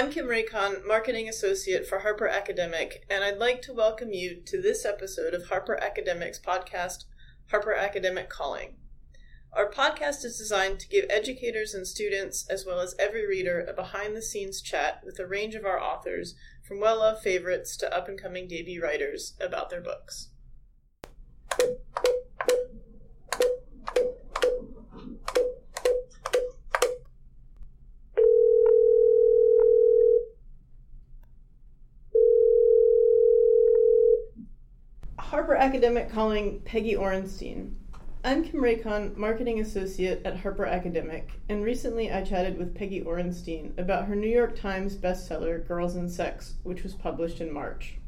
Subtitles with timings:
[0.00, 4.58] I'm Kim Raycon, Marketing Associate for Harper Academic, and I'd like to welcome you to
[4.58, 7.04] this episode of Harper Academic's podcast,
[7.50, 8.76] Harper Academic Calling.
[9.52, 13.74] Our podcast is designed to give educators and students, as well as every reader, a
[13.74, 16.34] behind the scenes chat with a range of our authors,
[16.66, 20.30] from well loved favorites to up and coming debut writers, about their books.
[35.30, 37.74] Harper Academic calling Peggy Orenstein.
[38.24, 43.78] I'm Kim Raycon, Marketing Associate at Harper Academic, and recently I chatted with Peggy Orenstein
[43.78, 47.98] about her New York Times bestseller, Girls and Sex, which was published in March.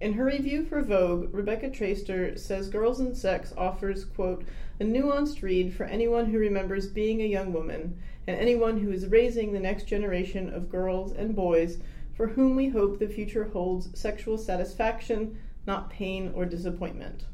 [0.00, 4.44] In her review for Vogue, Rebecca Traister says Girls and Sex offers, quote,
[4.80, 7.96] a nuanced read for anyone who remembers being a young woman
[8.26, 11.78] and anyone who is raising the next generation of girls and boys
[12.16, 17.24] for whom we hope the future holds sexual satisfaction, not pain or disappointment.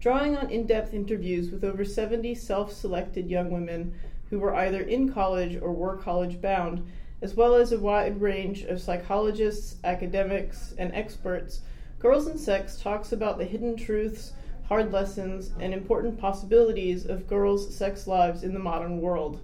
[0.00, 3.94] Drawing on in depth interviews with over 70 self selected young women
[4.30, 6.86] who were either in college or were college bound,
[7.20, 11.62] as well as a wide range of psychologists, academics, and experts,
[11.98, 14.32] Girls and Sex talks about the hidden truths,
[14.68, 19.40] hard lessons, and important possibilities of girls' sex lives in the modern world.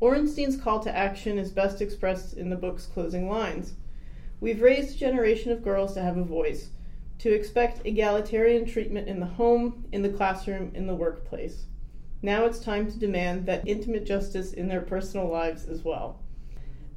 [0.00, 3.72] Orenstein's call to action is best expressed in the book's closing lines.
[4.40, 6.68] We've raised a generation of girls to have a voice
[7.18, 11.66] to expect egalitarian treatment in the home, in the classroom, in the workplace.
[12.22, 16.22] Now it's time to demand that intimate justice in their personal lives as well.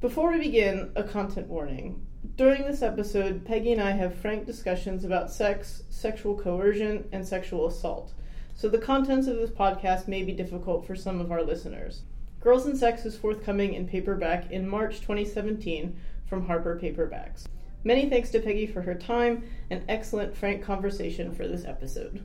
[0.00, 2.06] Before we begin, a content warning.
[2.36, 7.66] During this episode, Peggy and I have frank discussions about sex, sexual coercion, and sexual
[7.66, 8.12] assault,
[8.54, 12.02] so the contents of this podcast may be difficult for some of our listeners.
[12.40, 15.94] Girls and Sex is forthcoming in paperback in March 2017
[16.26, 17.46] from Harper Paperbacks.
[17.82, 22.22] Many thanks to Peggy for her time and excellent, frank conversation for this episode.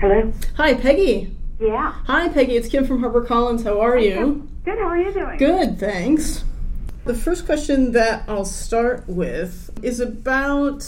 [0.00, 0.32] Hello?
[0.56, 1.36] Hi, Peggy.
[1.60, 1.92] Yeah.
[2.06, 2.56] Hi, Peggy.
[2.56, 3.62] It's Kim from HarperCollins.
[3.62, 4.48] How are you?
[4.64, 4.78] Good.
[4.78, 5.38] How are you doing?
[5.38, 6.44] Good, thanks.
[7.04, 10.84] The first question that I'll start with is about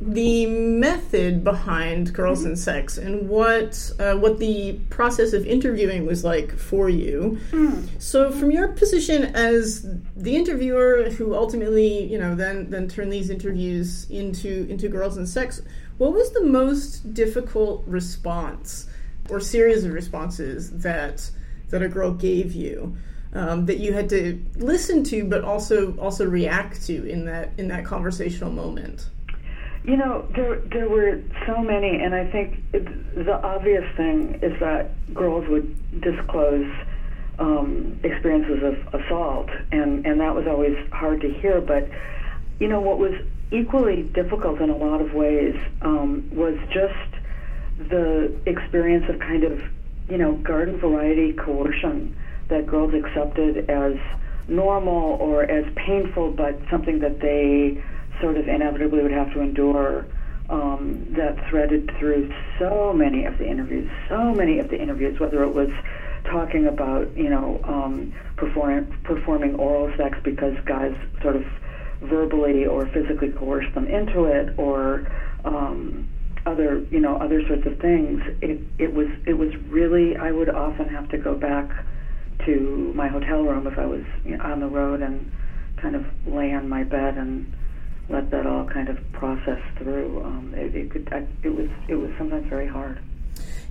[0.00, 6.22] the method behind Girls and Sex and what uh, what the process of interviewing was
[6.22, 7.38] like for you.
[7.98, 13.28] So, from your position as the interviewer, who ultimately, you know, then then turned these
[13.28, 15.62] interviews into into Girls and Sex,
[15.98, 18.86] what was the most difficult response
[19.28, 21.28] or series of responses that
[21.70, 22.96] that a girl gave you?
[23.34, 27.68] Um, that you had to listen to, but also also react to in that in
[27.68, 29.10] that conversational moment.
[29.88, 34.52] You know, there there were so many, and I think it, the obvious thing is
[34.60, 36.70] that girls would disclose
[37.38, 41.62] um, experiences of assault, and and that was always hard to hear.
[41.62, 41.88] But
[42.60, 43.14] you know, what was
[43.50, 49.58] equally difficult in a lot of ways um, was just the experience of kind of
[50.10, 52.14] you know garden variety coercion
[52.48, 53.94] that girls accepted as
[54.48, 57.82] normal or as painful, but something that they
[58.20, 60.06] sort of inevitably would have to endure.
[60.50, 65.42] Um, that threaded through so many of the interviews, so many of the interviews, whether
[65.42, 65.68] it was
[66.24, 71.42] talking about, you know, um, perform, performing oral sex because guys sort of
[72.02, 75.06] verbally or physically coerced them into it, or
[75.44, 76.08] um,
[76.46, 78.20] other, you know, other sorts of things.
[78.40, 80.16] It, it was, it was really.
[80.16, 81.68] I would often have to go back
[82.46, 85.30] to my hotel room if I was you know, on the road and
[85.82, 87.52] kind of lay on my bed and
[88.08, 90.22] let that all kind of process through.
[90.24, 92.98] Um, it, it, could, I, it was it was sometimes very hard.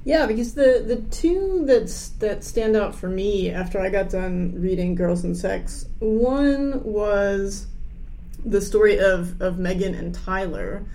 [0.03, 4.53] Yeah, because the the two that's that stand out for me after I got done
[4.61, 7.67] reading Girls and Sex, one was
[8.45, 10.85] the story of of Megan and Tyler.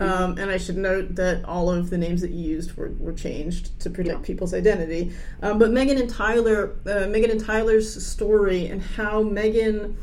[0.00, 3.12] Um, and I should note that all of the names that you used were, were
[3.12, 4.24] changed to protect Yeah.
[4.24, 5.10] people's identity.
[5.42, 9.96] Um, but Megan and Tyler, uh, Megan and Tyler's story and how Megan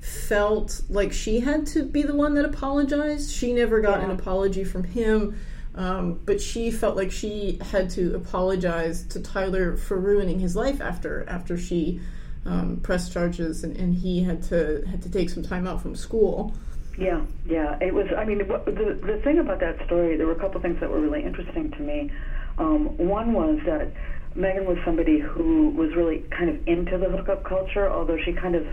[0.00, 3.30] felt like she had to be the one that apologized.
[3.30, 5.38] She never got an apology from him,
[5.74, 10.80] um, but she felt like she had to apologize to Tyler for ruining his life
[10.80, 12.00] after after she
[12.44, 15.96] um, pressed charges and, and he had to had to take some time out from
[15.96, 16.54] school.
[16.98, 17.76] Yeah, yeah.
[17.80, 18.06] It was.
[18.16, 20.90] I mean, what, the the thing about that story, there were a couple things that
[20.90, 22.10] were really interesting to me.
[22.58, 23.92] Um, one was that
[24.34, 28.54] Megan was somebody who was really kind of into the hookup culture, although she kind
[28.54, 28.66] of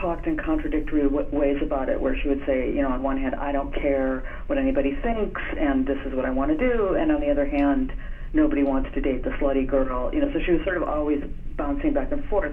[0.00, 3.16] talked in contradictory w- ways about it, where she would say, you know, on one
[3.16, 6.94] hand, I don't care what anybody thinks, and this is what I want to do,
[6.94, 7.92] and on the other hand,
[8.32, 10.10] nobody wants to date the slutty girl.
[10.12, 11.20] You know, so she was sort of always
[11.56, 12.52] bouncing back and forth.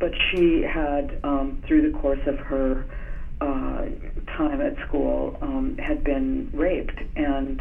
[0.00, 2.84] but she had, um, through the course of her
[3.40, 3.82] uh,
[4.36, 7.60] time at school, um, had been raped, and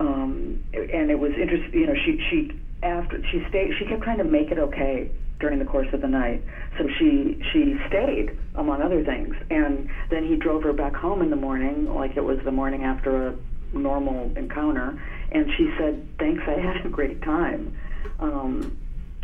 [0.00, 1.80] um, and it was interesting.
[1.80, 2.48] You know, she she
[2.82, 5.08] after she stayed, she kept trying to make it okay
[5.42, 6.40] during the course of the night.
[6.78, 11.28] So she she stayed, among other things, and then he drove her back home in
[11.28, 13.34] the morning, like it was the morning after a
[13.74, 14.98] normal encounter,
[15.32, 17.76] and she said, "Thanks, I had a great time."
[18.20, 18.78] Um,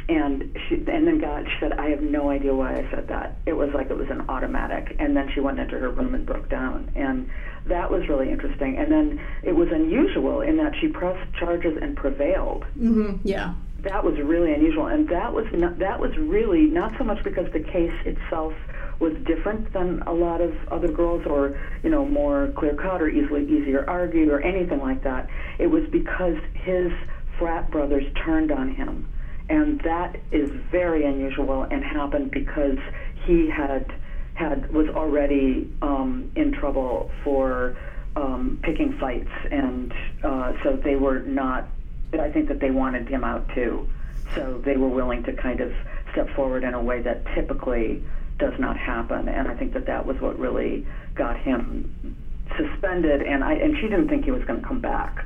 [0.09, 3.37] and she and then got she said I have no idea why I said that.
[3.47, 4.97] It was like it was an automatic.
[4.99, 6.91] And then she went into her room and broke down.
[6.97, 7.31] And
[7.67, 8.79] that was really interesting.
[8.79, 12.65] And then it was unusual in that she pressed charges and prevailed.
[12.79, 13.17] Mm-hmm.
[13.23, 13.55] Yeah.
[13.81, 17.47] That was really unusual, and that was not, that was really not so much because
[17.53, 18.53] the case itself
[18.99, 23.09] was different than a lot of other girls, or you know more clear cut or
[23.09, 25.29] easily easier argued or anything like that.
[25.59, 26.93] It was because his
[27.39, 29.09] frat brothers turned on him
[29.49, 32.79] and that is very unusual and happened because
[33.27, 33.91] he had
[34.35, 37.77] had was already um, in trouble for
[38.15, 39.93] um, picking fights, and
[40.23, 41.69] uh, so they were not.
[42.15, 43.89] I think that they wanted him out too,
[44.35, 45.73] so they were willing to kind of
[46.13, 48.03] step forward in a way that typically
[48.39, 52.17] does not happen, and I think that that was what really got him
[52.57, 55.25] suspended, and I and she didn't think he was going to come back.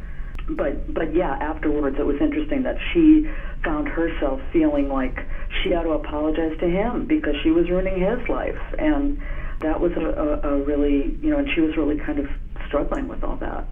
[0.49, 3.31] But but yeah, afterwards it was interesting that she
[3.63, 5.19] found herself feeling like
[5.63, 9.21] she had to apologize to him because she was ruining his life, and
[9.61, 10.01] that was a,
[10.45, 12.27] a, a really you know, and she was really kind of
[12.67, 13.67] struggling with all that.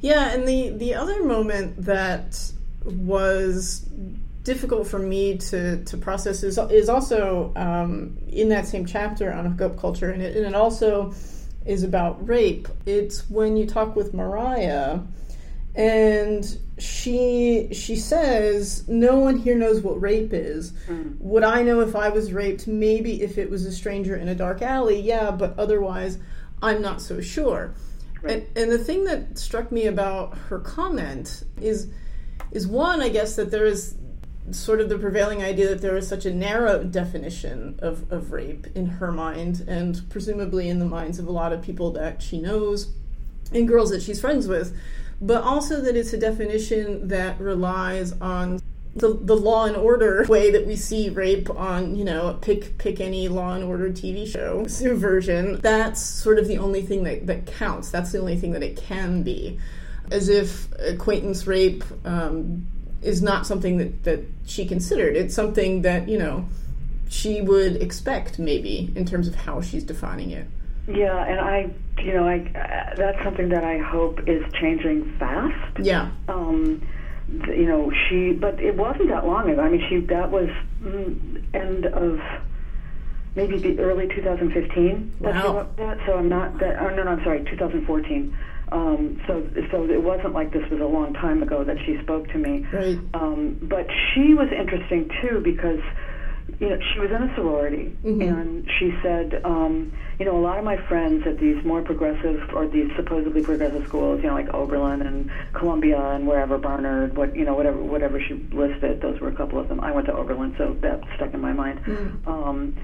[0.00, 2.52] Yeah, and the the other moment that
[2.84, 3.86] was
[4.42, 9.44] difficult for me to, to process is, is also um, in that same chapter on
[9.44, 11.12] hookup culture, and it, and it also
[11.66, 12.66] is about rape.
[12.86, 15.00] It's when you talk with Mariah
[15.74, 21.16] and she she says no one here knows what rape is mm.
[21.20, 24.34] would i know if i was raped maybe if it was a stranger in a
[24.34, 26.18] dark alley yeah but otherwise
[26.60, 27.72] i'm not so sure
[28.22, 31.88] and, and the thing that struck me about her comment is
[32.52, 33.96] is one i guess that there is
[34.50, 38.66] sort of the prevailing idea that there is such a narrow definition of, of rape
[38.74, 42.40] in her mind and presumably in the minds of a lot of people that she
[42.40, 42.92] knows
[43.52, 44.76] and girls that she's friends with
[45.20, 48.59] but also that it's a definition that relies on
[48.96, 53.00] the, the law and order way that we see rape on you know pick pick
[53.00, 54.64] any law and order tv show
[54.94, 58.62] version that's sort of the only thing that, that counts that's the only thing that
[58.62, 59.58] it can be
[60.10, 62.66] as if acquaintance rape um,
[63.00, 66.46] is not something that, that she considered it's something that you know
[67.08, 70.46] she would expect maybe in terms of how she's defining it
[70.88, 71.70] yeah, and I,
[72.02, 75.78] you know, I uh, that's something that I hope is changing fast.
[75.78, 76.10] Yeah.
[76.28, 76.86] Um,
[77.30, 79.60] you know, she, but it wasn't that long ago.
[79.60, 80.48] I mean, she that was
[80.82, 82.20] mm, end of
[83.36, 85.16] maybe the early 2015.
[85.20, 85.68] Wow.
[85.76, 86.80] That, so I'm not that.
[86.80, 88.36] Oh no, no, I'm sorry, 2014.
[88.72, 92.28] Um, so, so it wasn't like this was a long time ago that she spoke
[92.28, 92.64] to me.
[92.72, 92.98] Right.
[93.14, 95.80] Um, but she was interesting too because
[96.60, 98.20] you know, she was in a sorority, mm-hmm.
[98.20, 102.50] and she said, um, you know, a lot of my friends at these more progressive
[102.54, 107.34] or these supposedly progressive schools, you know, like Oberlin and Columbia and wherever Barnard, what
[107.34, 109.80] you know, whatever whatever she listed, those were a couple of them.
[109.80, 111.80] I went to Oberlin, so that stuck in my mind.
[111.84, 112.26] Mm.
[112.26, 112.76] Um,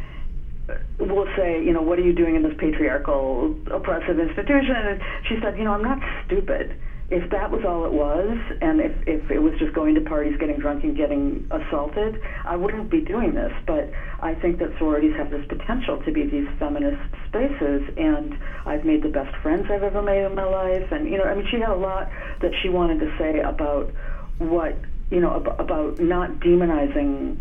[0.99, 4.75] will say, you know, what are you doing in this patriarchal, oppressive institution?
[4.75, 6.77] And she said, you know, I'm not stupid
[7.09, 10.37] if that was all it was, and if, if it was just going to parties,
[10.41, 13.53] getting drunk, and getting assaulted, I wouldn't be doing this.
[13.65, 18.37] But I think that sororities have this potential to be these feminist spaces, and
[18.67, 20.91] I've made the best friends I've ever made in my life.
[20.91, 22.11] And, you know, I mean, she had a lot
[22.41, 23.93] that she wanted to say about
[24.39, 24.77] what,
[25.11, 27.39] you know, ab- about not demonizing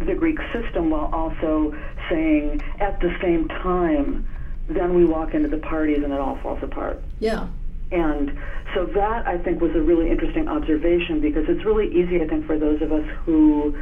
[0.00, 1.72] the Greek system while also
[2.10, 4.26] saying at the same time,
[4.68, 7.00] then we walk into the parties and it all falls apart.
[7.20, 7.46] Yeah.
[7.92, 8.38] And
[8.74, 12.46] so that I think was a really interesting observation because it's really easy I think
[12.46, 13.76] for those of us who,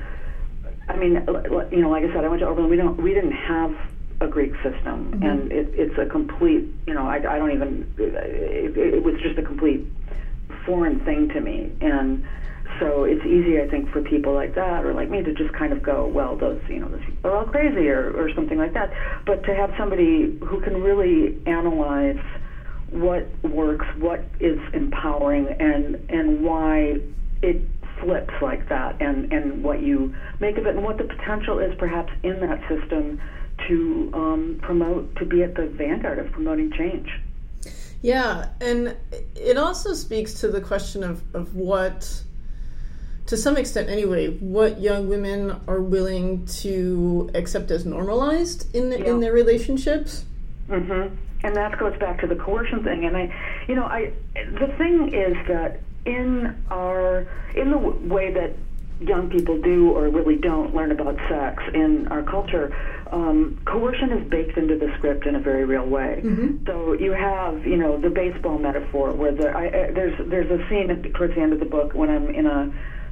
[0.89, 1.13] I mean,
[1.71, 2.71] you know, like I said, I went to Oberlin.
[2.71, 3.75] We don't, we didn't have
[4.21, 5.23] a Greek system, mm-hmm.
[5.23, 7.91] and it, it's a complete, you know, I, I don't even.
[7.97, 9.87] It, it was just a complete
[10.67, 12.27] foreign thing to me, and
[12.79, 15.73] so it's easy, I think, for people like that or like me to just kind
[15.73, 18.75] of go, well, those, you know, those people are all crazy or, or something like
[18.75, 18.93] that.
[19.27, 22.23] But to have somebody who can really analyze
[22.91, 26.99] what works, what is empowering, and and why
[27.43, 27.63] it
[28.01, 31.75] flips like that, and and what you make of it, and what the potential is
[31.79, 33.21] perhaps in that system
[33.69, 37.09] to um, promote, to be at the vanguard of promoting change.
[38.03, 38.97] Yeah, and
[39.37, 42.23] it also speaks to the question of, of what
[43.27, 48.99] to some extent anyway, what young women are willing to accept as normalized in the,
[48.99, 49.11] Yeah.
[49.13, 50.25] in their relationships.
[50.71, 53.05] Hmm And that goes back to the coercion thing.
[53.05, 53.35] And I,
[53.69, 58.53] you know, I the thing is that in our in the w- way that
[59.01, 62.71] young people do or really don't learn about sex in our culture,
[63.11, 66.21] um, coercion is baked into the script in a very real way.
[66.67, 70.69] So you have, you know, the baseball metaphor where the I, I, there's there's a
[70.69, 72.71] scene at, towards the end of the book when I'm in a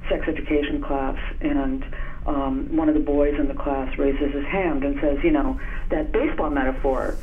[0.09, 1.85] sex education class and
[2.27, 5.59] um, one of the boys in the class raises his hand and says, you know,
[5.89, 7.17] that baseball metaphor.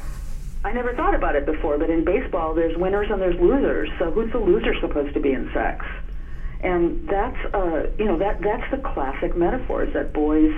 [0.66, 3.88] I never thought about it before, but in baseball, there's winners and there's losers.
[4.00, 5.86] So who's the loser supposed to be in sex?
[6.62, 10.52] And that's, uh, you know, that that's the classic metaphor: is that boys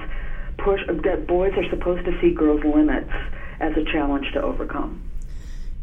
[0.60, 3.12] push, that boys are supposed to see girls' limits
[3.60, 4.98] as a challenge to overcome.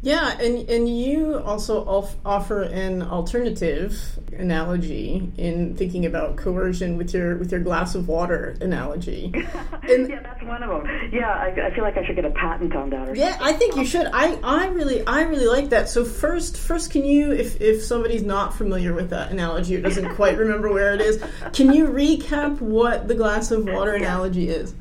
[0.05, 7.15] Yeah, and and you also off- offer an alternative analogy in thinking about coercion with
[7.15, 9.33] your with your glass of water analogy.
[9.89, 11.11] And- yeah, that's one of them.
[11.13, 13.09] Yeah, I, I feel like I should get a patent on that.
[13.09, 14.07] Or Yeah, I think you should.
[14.13, 15.89] I, I really I really like that.
[15.89, 20.15] So first first can you if if somebody's not familiar with that analogy or doesn't
[20.17, 21.23] quite remember where it is,
[21.55, 24.75] can you recap what the glass of water analogy is?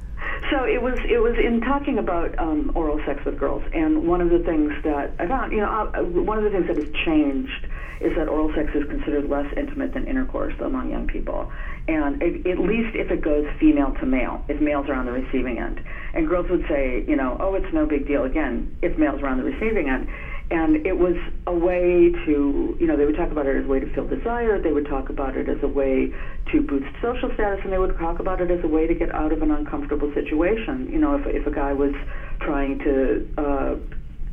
[0.53, 4.21] So it was it was in talking about um, oral sex with girls, and one
[4.21, 6.93] of the things that I found, you know, uh, one of the things that has
[7.03, 7.65] changed
[7.99, 11.49] is that oral sex is considered less intimate than intercourse among young people,
[11.87, 15.11] and it, at least if it goes female to male, if males are on the
[15.11, 15.81] receiving end,
[16.13, 19.29] and girls would say, you know, oh, it's no big deal again if males are
[19.29, 20.07] on the receiving end.
[20.51, 21.15] And it was
[21.47, 24.05] a way to, you know, they would talk about it as a way to feel
[24.05, 24.61] desire.
[24.61, 26.13] They would talk about it as a way
[26.51, 29.13] to boost social status, and they would talk about it as a way to get
[29.13, 30.89] out of an uncomfortable situation.
[30.91, 31.93] You know, if if a guy was
[32.41, 33.75] trying to, uh,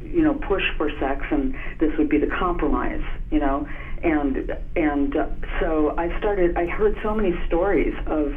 [0.02, 3.02] you know, push for sex, and this would be the compromise.
[3.30, 3.68] You know,
[4.02, 5.26] and and uh,
[5.60, 6.56] so I started.
[6.56, 8.34] I heard so many stories of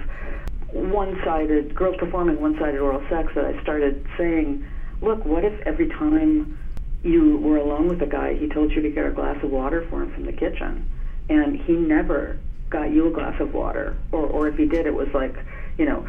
[0.71, 4.65] one-sided girls performing one-sided oral sex that I started saying,
[5.01, 6.57] look, what if every time
[7.03, 9.85] you were alone with a guy, he told you to get a glass of water
[9.89, 10.89] for him from the kitchen,
[11.29, 12.39] and he never
[12.73, 15.35] got you a glass of water, or or if he did, it was like,
[15.77, 16.07] you know.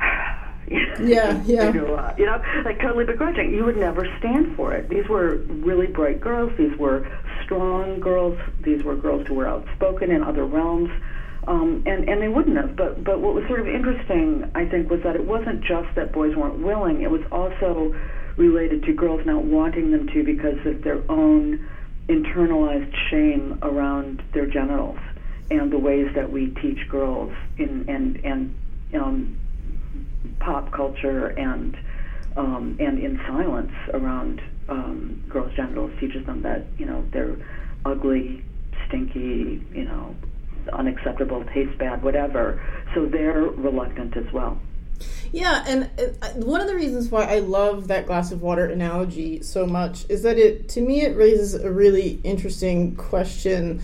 [1.00, 1.72] Yeah, yeah.
[1.72, 3.54] You know, uh, you know, like totally begrudging.
[3.54, 4.90] You would never stand for it.
[4.90, 6.52] These were really bright girls.
[6.58, 7.08] These were
[7.42, 8.38] strong girls.
[8.60, 10.90] These were girls who were outspoken in other realms.
[11.46, 12.76] Um, and, and they wouldn't have.
[12.76, 16.12] But, but what was sort of interesting, I think, was that it wasn't just that
[16.12, 17.98] boys weren't willing, it was also
[18.36, 21.66] related to girls not wanting them to because of their own
[22.10, 24.98] internalized shame around their genitals
[25.50, 28.54] and the ways that we teach girls in and and
[28.94, 29.38] um,
[30.40, 31.76] pop culture and
[32.36, 37.36] um, and in silence around um, girls' genitals teaches them that you know they're
[37.84, 38.44] ugly,
[38.86, 40.14] stinky, you know,
[40.72, 42.62] unacceptable, taste bad, whatever.
[42.94, 44.58] So they're reluctant as well.
[45.32, 45.90] Yeah, and
[46.22, 50.06] uh, one of the reasons why I love that glass of water analogy so much
[50.08, 53.82] is that it, to me, it raises a really interesting question.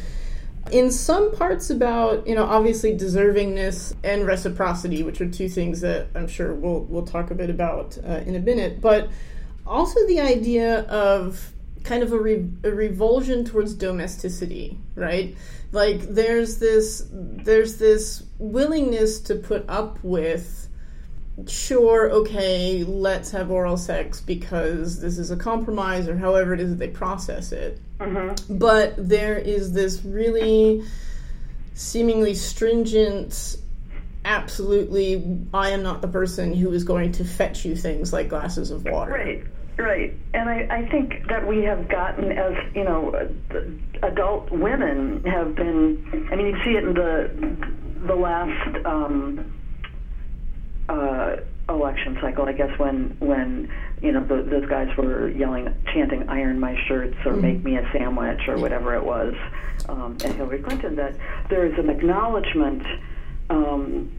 [0.71, 6.09] In some parts about, you know, obviously deservingness and reciprocity, which are two things that
[6.15, 9.11] I'm sure we'll we'll talk a bit about uh, in a minute, but
[9.67, 11.53] also the idea of
[11.85, 15.37] kind of a, re- a revulsion towards domesticity, right?
[15.71, 20.64] Like there's this there's this willingness to put up with
[21.49, 26.71] sure, okay, let's have oral sex because this is a compromise or however it is
[26.71, 27.81] that they process it.
[27.99, 28.59] Mm-hmm.
[28.59, 30.85] But there is this really
[31.75, 33.57] seemingly stringent,
[34.25, 38.71] absolutely, I am not the person who is going to fetch you things like glasses
[38.71, 39.13] of water.
[39.13, 39.45] Right,
[39.77, 40.15] right.
[40.35, 43.29] And I, I think that we have gotten, as you know,
[44.03, 46.29] adult women have been.
[46.31, 47.75] I mean, you see it in the
[48.07, 49.54] the last um,
[50.89, 51.37] uh,
[51.69, 52.45] election cycle.
[52.47, 53.73] I guess when when
[54.03, 57.91] you know the, those guys were yelling, chanting "Iron my shirts" or "Make me a
[57.93, 59.35] sandwich" or whatever it was
[59.89, 60.97] um, at Hillary Clinton.
[60.97, 61.17] That
[61.49, 62.83] there is an acknowledgement
[63.51, 64.13] um,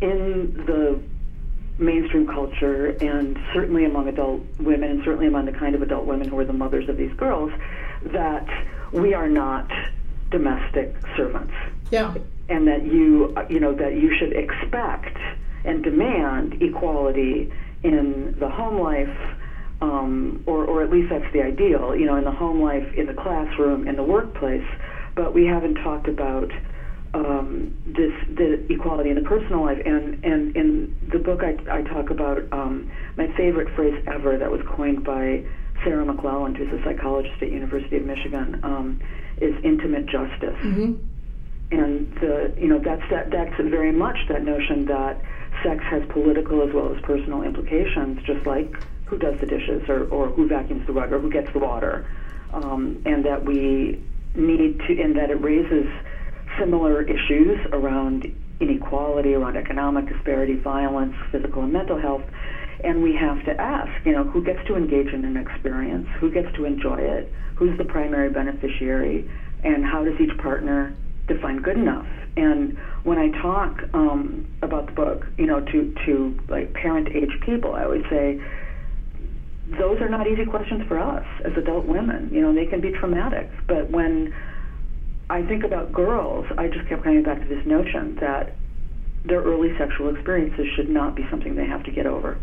[0.00, 1.00] in the
[1.78, 6.28] mainstream culture and certainly among adult women and certainly among the kind of adult women
[6.28, 7.52] who are the mothers of these girls
[8.06, 8.46] that
[8.92, 9.70] we are not
[10.30, 11.52] domestic servants
[11.92, 12.14] Yeah.
[12.48, 15.16] and that you you know that you should expect
[15.64, 19.16] and demand equality in the home life
[19.80, 23.06] um, or, or at least that's the ideal you know in the home life in
[23.06, 24.66] the classroom in the workplace.
[25.14, 26.50] But we haven't talked about
[27.14, 29.78] um, this the equality in the personal life.
[29.84, 34.50] And and in the book I, I talk about um, my favorite phrase ever that
[34.50, 35.44] was coined by
[35.84, 39.00] Sara McClelland who's a psychologist at University of Michigan um,
[39.40, 40.58] is intimate justice.
[40.60, 40.94] Hmm
[41.70, 45.20] and the you know that's that that's very much that notion that
[45.62, 48.72] sex has political as well as personal implications, just like
[49.06, 52.06] who does the dishes or, or who vacuums the rug or who gets the water,
[52.52, 54.02] um, and that we
[54.34, 55.86] need to, and that it raises
[56.58, 58.26] similar issues around
[58.60, 62.24] inequality, around economic disparity, violence, physical and mental health.
[62.84, 66.30] And we have to ask, you know, who gets to engage in an experience, who
[66.30, 69.28] gets to enjoy it, who's the primary beneficiary,
[69.64, 70.94] and how does each partner
[71.28, 72.06] define good enough?
[72.36, 77.32] And when I talk um, about the book, you know, to to like parent age
[77.44, 78.40] people, I always say
[79.78, 82.30] those are not easy questions for us as adult women.
[82.32, 83.50] You know, they can be traumatic.
[83.66, 84.34] But when
[85.28, 88.54] I think about girls, I just kept coming back to this notion that
[89.24, 92.38] their early sexual experiences should not be something they have to get over.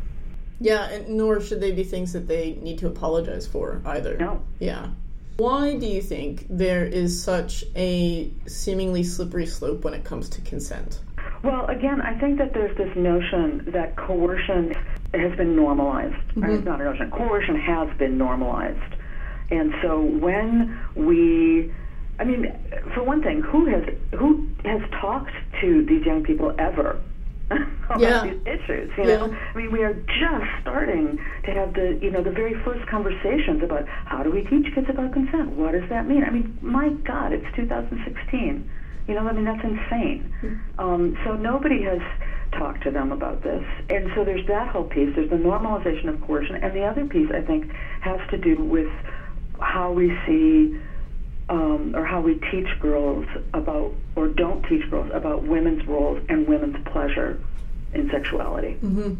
[0.59, 4.17] Yeah, and nor should they be things that they need to apologize for either.
[4.17, 4.41] No.
[4.59, 4.89] Yeah.
[5.37, 10.41] Why do you think there is such a seemingly slippery slope when it comes to
[10.41, 11.01] consent?
[11.43, 14.73] Well, again, I think that there's this notion that coercion
[15.13, 16.15] has been normalized.
[16.15, 16.41] Mm-hmm.
[16.41, 16.51] Right?
[16.53, 17.11] It's not a notion.
[17.11, 18.95] Coercion has been normalized.
[19.51, 21.71] And so when we
[22.17, 22.57] I mean,
[22.93, 23.83] for one thing, who has
[24.17, 27.01] who has talked to these young people ever
[27.51, 28.23] about yeah.
[28.23, 28.91] these issues.
[28.97, 29.51] You know, yeah.
[29.53, 33.61] I mean, we are just starting to have the you know the very first conversations
[33.63, 35.51] about how do we teach kids about consent?
[35.51, 36.23] What does that mean?
[36.23, 38.69] I mean, my God, it's 2016.
[39.07, 40.33] You know, I mean that's insane.
[40.41, 40.79] Mm-hmm.
[40.79, 42.01] Um, so nobody has
[42.51, 45.13] talked to them about this, and so there's that whole piece.
[45.15, 47.71] There's the normalization of coercion, and the other piece I think
[48.01, 48.91] has to do with
[49.59, 50.79] how we see
[51.49, 56.47] um, or how we teach girls about, or don't teach girls about women's roles and
[56.47, 57.39] women's pleasure
[57.93, 58.77] in sexuality.
[58.81, 59.15] Mm-hmm.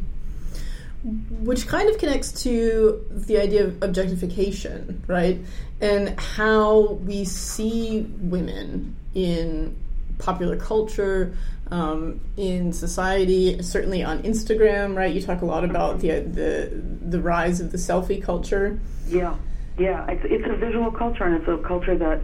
[1.45, 5.39] Which kind of connects to the idea of objectification, right?
[5.79, 9.75] And how we see women in
[10.17, 11.35] popular culture,
[11.69, 15.13] um, in society, certainly on Instagram, right?
[15.13, 18.79] You talk a lot about the the the rise of the selfie culture.
[19.07, 19.35] Yeah.
[19.77, 22.21] Yeah, it's, it's a visual culture, and it's a culture that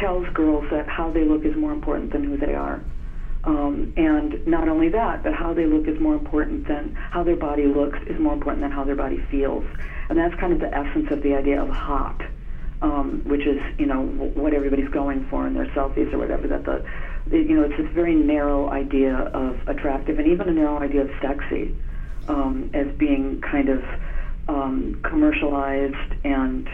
[0.00, 2.80] tells girls that how they look is more important than who they are.
[3.44, 7.36] Um, and not only that, but how they look is more important than how their
[7.36, 9.64] body looks is more important than how their body feels.
[10.08, 12.22] And that's kind of the essence of the idea of hot,
[12.82, 16.46] um, which is you know what everybody's going for in their selfies or whatever.
[16.46, 16.84] That the
[17.36, 21.10] you know it's this very narrow idea of attractive and even a narrow idea of
[21.20, 21.76] sexy
[22.28, 23.82] um, as being kind of
[24.48, 26.68] um, commercialized and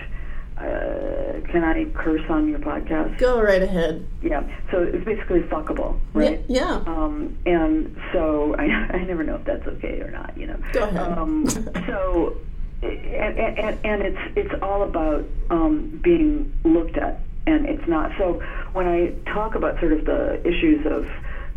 [0.59, 3.19] uh, can I curse on your podcast?
[3.19, 4.07] Go right ahead.
[4.23, 4.43] Yeah.
[4.71, 6.43] So it's basically fuckable, right?
[6.49, 6.83] Yeah.
[6.85, 6.93] yeah.
[6.93, 10.37] Um, and so I, I never know if that's okay or not.
[10.37, 10.59] You know.
[10.73, 11.19] Go ahead.
[11.19, 11.49] Um,
[11.87, 12.37] so.
[12.81, 18.13] And, and, and it's it's all about um, being looked at, and it's not.
[18.17, 18.41] So
[18.73, 21.05] when I talk about sort of the issues of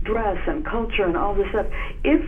[0.02, 1.68] dress and culture and all this stuff,
[2.04, 2.28] if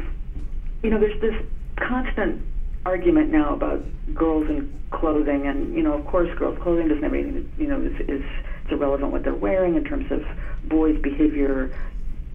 [0.83, 1.33] you know, there's this
[1.77, 2.43] constant
[2.85, 7.13] argument now about girls and clothing, and you know, of course, girls' clothing doesn't have
[7.13, 7.51] anything.
[7.57, 8.23] You know, is, is
[8.63, 10.23] it's irrelevant what they're wearing in terms of
[10.69, 11.75] boys' behavior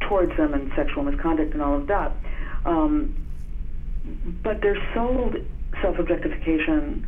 [0.00, 2.12] towards them and sexual misconduct and all of that.
[2.64, 3.14] Um,
[4.42, 5.36] but they're sold
[5.82, 7.06] self-objectification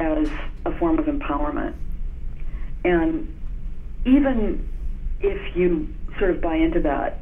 [0.00, 0.28] as
[0.66, 1.74] a form of empowerment,
[2.84, 3.36] and
[4.04, 4.68] even
[5.20, 7.20] if you sort of buy into that,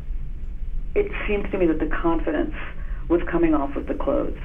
[0.95, 2.55] it seems to me that the confidence
[3.09, 4.39] was coming off with the clothes.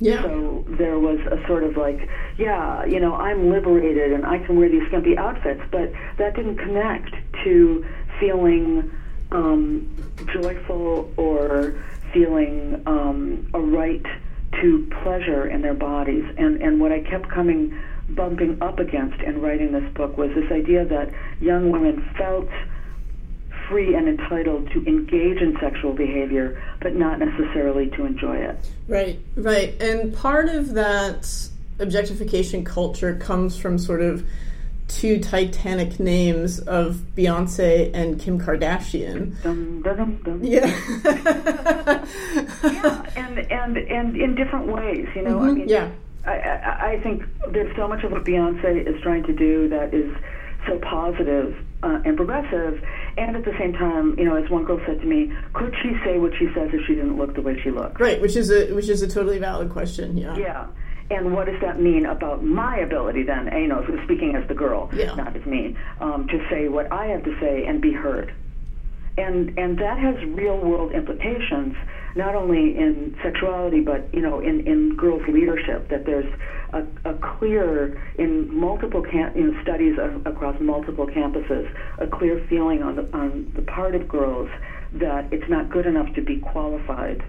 [0.00, 0.22] Yeah.
[0.22, 4.56] So there was a sort of like, yeah, you know, I'm liberated and I can
[4.56, 7.84] wear these skimpy outfits, but that didn't connect to
[8.20, 8.90] feeling
[9.32, 9.88] um,
[10.32, 11.82] joyful or
[12.12, 14.04] feeling um, a right
[14.60, 16.24] to pleasure in their bodies.
[16.36, 17.78] And, and what I kept coming,
[18.10, 22.48] bumping up against in writing this book was this idea that young women felt
[23.68, 28.56] free and entitled to engage in sexual behavior, but not necessarily to enjoy it.
[28.86, 29.80] Right, right.
[29.80, 34.26] And part of that objectification culture comes from sort of
[34.88, 39.40] two titanic names of Beyonce and Kim Kardashian.
[39.42, 40.66] Dum, dum, dum, yeah.
[42.64, 45.36] yeah, and, and, and in different ways, you know.
[45.36, 45.48] Mm-hmm.
[45.48, 45.90] I mean, yeah.
[46.24, 49.94] I, I, I think there's so much of what Beyonce is trying to do that
[49.94, 50.14] is
[50.66, 52.82] so positive uh, and progressive,
[53.18, 55.92] and at the same time, you know, as one girl said to me, could she
[56.04, 58.00] say what she says if she didn't look the way she looks?
[58.00, 60.16] Right, which is a which is a totally valid question.
[60.16, 60.36] Yeah.
[60.36, 60.66] Yeah.
[61.10, 64.90] And what does that mean about my ability then, you know, speaking as the girl,
[64.92, 65.14] yeah.
[65.14, 68.34] not as me, um, to say what I have to say and be heard?
[69.18, 71.74] And and that has real world implications,
[72.14, 75.88] not only in sexuality, but you know, in in girls' leadership.
[75.88, 76.32] That there's
[76.72, 82.96] a, a clear in multiple in studies of, across multiple campuses, a clear feeling on
[82.96, 84.48] the on the part of girls
[84.92, 87.22] that it's not good enough to be qualified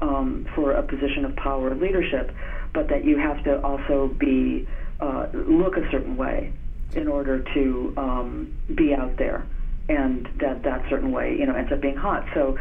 [0.00, 2.34] um, for a position of power or leadership,
[2.72, 4.66] but that you have to also be
[5.00, 6.52] uh, look a certain way
[6.94, 9.46] in order to um, be out there,
[9.88, 12.24] and that that certain way, you know, ends up being hot.
[12.34, 12.56] So,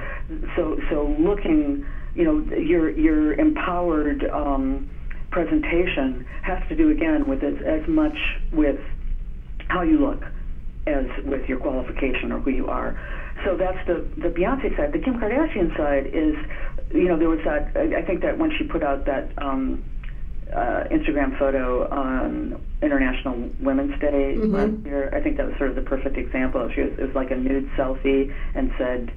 [0.55, 4.89] so so looking, you know, your your empowered um,
[5.31, 8.17] presentation has to do again with as, as much
[8.53, 8.79] with
[9.67, 10.23] how you look
[10.87, 12.99] as with your qualification or who you are.
[13.43, 14.93] So that's the the Beyonce side.
[14.93, 16.35] The Kim Kardashian side is,
[16.93, 17.75] you know, there was that.
[17.75, 19.83] I think that when she put out that um,
[20.53, 24.51] uh, Instagram photo on International Women's Day Mhm.
[24.51, 26.67] last year, I think that was sort of the perfect example.
[26.69, 29.11] She was it was like a nude selfie and said,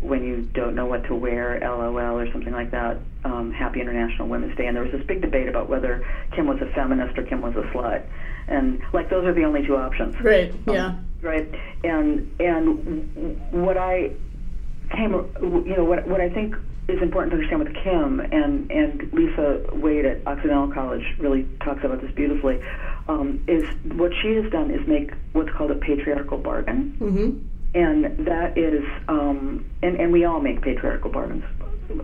[0.00, 2.96] "When you don't know what to wear, LOL" or something like that.
[3.24, 6.60] Um, Happy International Women's Day, and there was this big debate about whether Kim was
[6.60, 8.02] a feminist or Kim was a slut,
[8.48, 10.52] and like those are the only two options Right.
[10.66, 10.92] Yeah.
[11.22, 11.46] right?
[11.84, 14.10] And and what I
[14.90, 16.54] came, you know, what what I think
[16.88, 21.82] is important to understand with Kim and and Lisa Wade at Occidental College really talks
[21.84, 22.60] about this beautifully.
[23.08, 23.64] Um, is
[23.96, 27.38] what she has done is make what's called a patriarchal bargain, Mm-hmm.
[27.74, 31.44] and that is, um, and and we all make patriarchal bargains.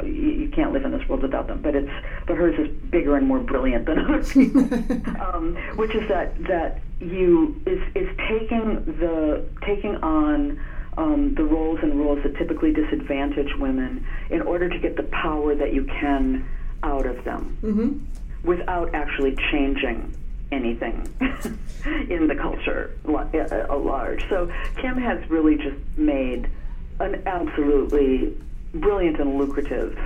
[0.04, 1.90] You, you can't live in this world without them, but it's
[2.26, 7.60] but hers is bigger and more brilliant than others um, which is that that you
[7.66, 10.60] is is taking the taking on
[11.00, 15.54] um, the roles and rules that typically disadvantage women in order to get the power
[15.54, 16.46] that you can
[16.82, 18.46] out of them mm-hmm.
[18.46, 20.14] without actually changing
[20.52, 21.08] anything
[22.10, 24.28] in the culture uh, at large.
[24.28, 26.50] So Kim has really just made
[26.98, 28.36] an absolutely
[28.74, 29.98] brilliant and lucrative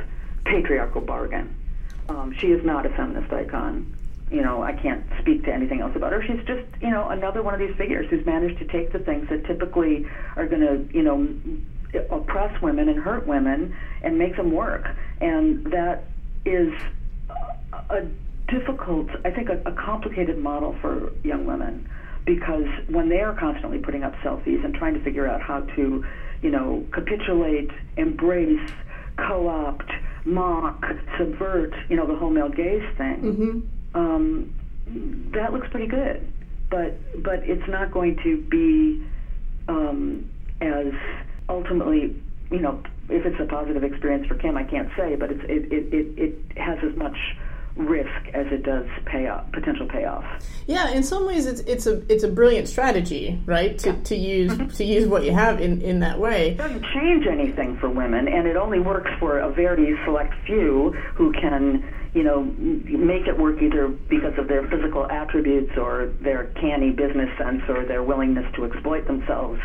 [0.44, 1.56] patriarchal bargain.
[2.08, 3.96] Um, she is not a feminist icon.
[4.34, 6.20] You know, I can't speak to anything else about her.
[6.26, 9.28] She's just, you know, another one of these figures who's managed to take the things
[9.30, 11.28] that typically are going to, you know,
[12.10, 14.88] oppress women and hurt women and make them work.
[15.20, 16.04] And that
[16.44, 16.72] is
[17.90, 18.02] a
[18.48, 21.88] difficult, I think, a, a complicated model for young women
[22.24, 26.04] because when they are constantly putting up selfies and trying to figure out how to,
[26.42, 28.70] you know, capitulate, embrace,
[29.16, 29.90] co-opt,
[30.24, 30.84] mock,
[31.18, 33.60] subvert, you know, the whole male gaze thing, Mm-hmm.
[33.94, 34.54] Um,
[35.32, 36.30] that looks pretty good.
[36.70, 39.04] But but it's not going to be
[39.68, 40.28] um,
[40.60, 40.92] as
[41.48, 42.16] ultimately,
[42.50, 45.72] you know, if it's a positive experience for Kim, I can't say, but it's it
[45.72, 47.16] it, it, it has as much
[47.76, 50.24] risk as it does payoff potential payoff.
[50.66, 53.76] Yeah, in some ways, it's it's a it's a brilliant strategy, right?
[53.80, 56.50] To, to use to use what you have in, in that way.
[56.50, 60.92] It doesn't change anything for women, and it only works for a very select few
[61.14, 61.84] who can,
[62.14, 67.30] you know, make it work either because of their physical attributes or their canny business
[67.38, 69.60] sense or their willingness to exploit themselves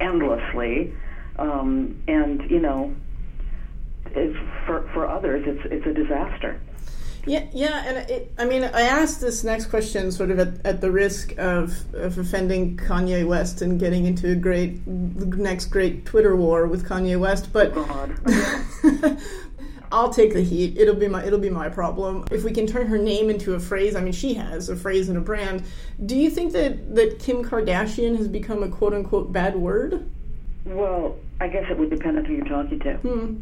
[0.00, 0.94] endlessly.
[1.38, 2.94] Um, and you know,
[4.64, 6.60] for for others, it's it's a disaster.
[7.28, 10.80] Yeah, yeah, and it, I mean, I asked this next question sort of at, at
[10.80, 16.34] the risk of, of offending Kanye West and getting into a great next great Twitter
[16.34, 18.18] war with Kanye West, but God.
[19.92, 20.76] I'll take the heat.
[20.78, 22.24] It'll be my it'll be my problem.
[22.30, 25.08] If we can turn her name into a phrase, I mean, she has a phrase
[25.08, 25.64] and a brand.
[26.04, 30.08] Do you think that that Kim Kardashian has become a quote unquote bad word?
[30.64, 32.94] Well, I guess it would depend on who you're talking to.
[32.96, 33.36] Hmm.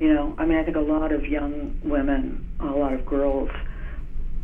[0.00, 3.50] You know, I mean, I think a lot of young women, a lot of girls,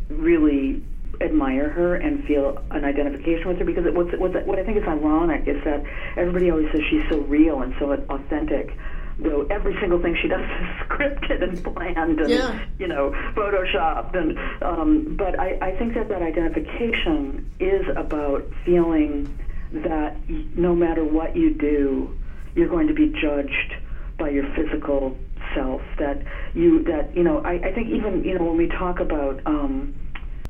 [0.07, 0.83] really
[1.19, 4.77] admire her and feel an identification with her because it, what's, what's, what I think
[4.77, 5.83] is ironic is that
[6.15, 8.77] everybody always says she's so real and so authentic.
[9.17, 12.65] Though every single thing she does is scripted and planned and Yeah.
[12.77, 19.27] you know photoshopped and um, but I, I think that that identification is about feeling
[19.71, 20.15] that
[20.55, 22.15] no matter what you do,
[22.53, 23.73] you're going to be judged
[24.19, 25.17] by your physical
[25.55, 25.81] self.
[25.99, 26.21] That
[26.53, 29.93] you that you know I, I think even you know when we talk about um,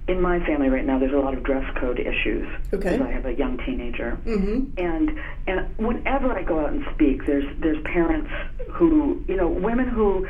[0.07, 2.91] in my family right now, there's a lot of dress code issues Okay.
[2.97, 4.77] because I have a young teenager Mm-hmm.
[4.77, 8.29] and and whenever I go out and speak, there's there's parents
[8.71, 10.27] who you know women who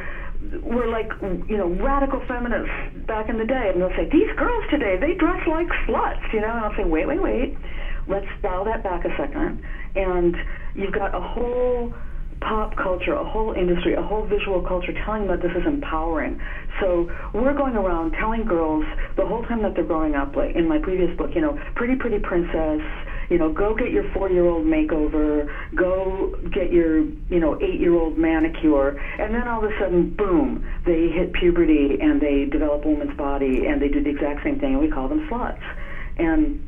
[0.62, 1.12] were like
[1.50, 2.72] you know radical feminists
[3.08, 6.42] back in the day, and they'll say these girls today they dress like sluts, you
[6.42, 7.58] know, and I'll say wait wait wait,
[8.08, 9.64] let's dial that back a second,
[9.96, 10.36] and
[10.76, 11.94] you've got a whole
[12.42, 16.40] pop culture, a whole industry, a whole visual culture telling them that this is empowering.
[16.80, 20.68] So we're going around telling girls the whole time that they're growing up, like in
[20.68, 22.82] my previous book, you know, pretty pretty princess,
[23.30, 29.34] you know, go get your four-year-old makeover, go get your, you know, eight-year-old manicure, and
[29.34, 33.66] then all of a sudden, boom, they hit puberty and they develop a woman's body
[33.68, 35.64] and they do the exact same thing, and we call them sluts.
[36.18, 36.64] And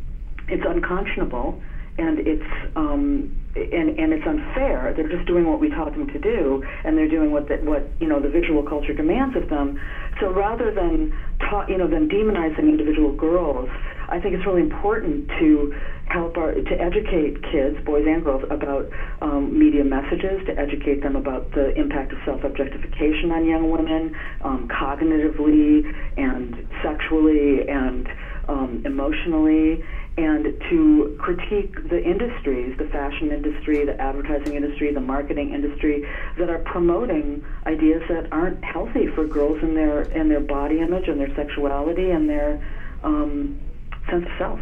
[0.48, 1.62] it's unconscionable
[2.00, 4.94] and it's um, and and it's unfair.
[4.96, 7.84] They're just doing what we taught them to do, and they're doing what the, what
[8.00, 9.76] you know the visual culture demands of them.
[10.20, 13.70] So rather than ta- you know than demonizing individual girls,
[14.10, 15.74] I think it's really important to
[16.10, 18.88] help our to educate kids, boys and girls, about
[19.22, 24.68] um, media messages, to educate them about the impact of self-objectification on young women, um,
[24.68, 25.82] cognitively
[26.18, 28.08] and sexually and
[28.48, 29.84] um, emotionally
[30.20, 36.02] and to critique the industries, the fashion industry, the advertising industry, the marketing industry,
[36.38, 41.08] that are promoting ideas that aren't healthy for girls in their in their body image
[41.08, 42.60] and their sexuality and their
[43.02, 43.50] um,
[44.10, 44.60] sense of self.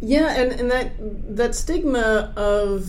[0.00, 0.92] Yeah, and, and that
[1.36, 2.86] that stigma of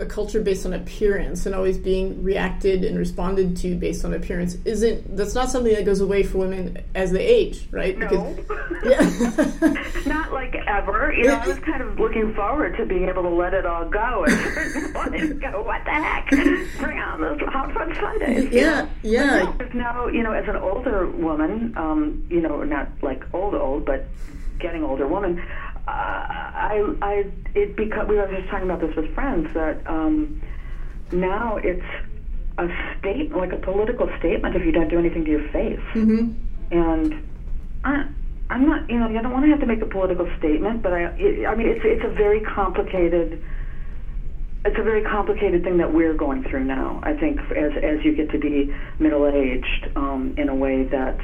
[0.00, 4.56] a culture based on appearance and always being reacted and responded to based on appearance
[4.64, 7.96] isn't that's not something that goes away for women as they age, right?
[7.96, 8.08] No.
[8.08, 10.02] Because, yeah.
[10.06, 11.12] not like ever.
[11.16, 13.88] You know, I was kind of looking forward to being able to let it all
[13.88, 16.28] go and go, what the heck?
[16.28, 18.50] Bring on those Hot Fun Sundays.
[18.50, 19.52] Yeah, yeah.
[19.56, 23.84] But now, you know, as an older woman, um, you know, not like old old,
[23.84, 24.06] but
[24.58, 25.40] getting older woman,
[25.88, 30.42] uh, I, I, it because we were just talking about this with friends that um,
[31.12, 31.84] now it's
[32.58, 35.80] a state, like a political statement, if you don't do anything to your face.
[35.94, 36.32] Mm-hmm.
[36.70, 37.28] And
[37.84, 38.06] I,
[38.50, 40.92] I'm not, you know, you don't want to have to make a political statement, but
[40.92, 43.42] I, it, I mean, it's it's a very complicated.
[44.64, 47.00] It's a very complicated thing that we're going through now.
[47.02, 51.18] I think as as you get to be middle aged, um, in a way that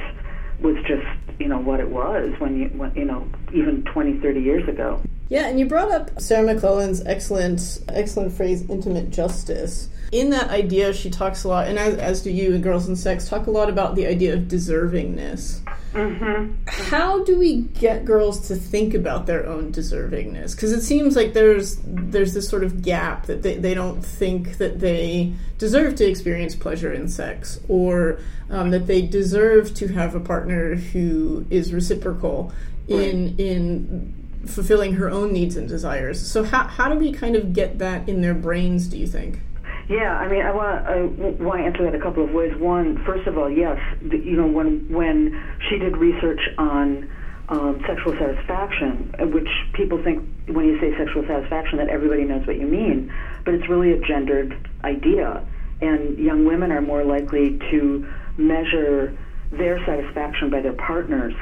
[0.62, 4.40] was just you know what it was when you when, you know even 20 30
[4.40, 10.30] years ago yeah and you brought up sara mcclelland's excellent excellent phrase intimate justice in
[10.30, 13.28] that idea she talks a lot and as, as do you and girls and sex
[13.28, 15.60] talk a lot about the idea of deservingness
[15.92, 16.52] mm-hmm.
[16.66, 21.32] how do we get girls to think about their own deservingness because it seems like
[21.32, 26.04] there's there's this sort of gap that they, they don't think that they deserve to
[26.04, 28.18] experience pleasure in sex or
[28.50, 32.52] um, that they deserve to have a partner who is reciprocal
[32.88, 33.40] in right.
[33.40, 36.20] in fulfilling her own needs and desires.
[36.20, 38.87] So how how do we kind of get that in their brains?
[38.88, 39.40] Do you think?
[39.88, 42.57] Yeah, I mean, I want to want to answer that a couple of ways.
[42.57, 47.11] One, first of all, yes, you know, when when she did research on
[47.48, 52.46] um, sexual satisfaction, uh, which people think when you say sexual satisfaction that everybody knows
[52.46, 53.12] what you mean,
[53.44, 55.44] but it's really a gendered idea,
[55.83, 58.07] and young women are more likely to
[58.38, 59.16] measure
[59.52, 61.35] their satisfaction by their partner's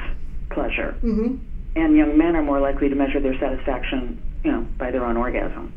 [0.49, 1.37] pleasure, mm-hmm.
[1.75, 5.17] And young men are more likely to measure their satisfaction, you know, by their own
[5.17, 5.73] orgasm.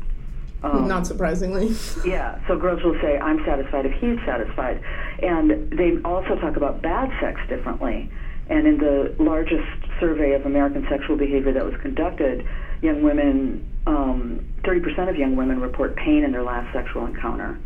[0.63, 1.75] Um, Not surprisingly.
[2.05, 4.81] yeah, so girls will say, I'm satisfied if he's satisfied.
[5.21, 8.11] And they also talk about bad sex differently.
[8.49, 9.67] And in the largest
[9.99, 12.47] survey of American sexual behavior that was conducted,
[12.81, 17.59] young women, um, 30% of young women report pain in their last sexual encounter.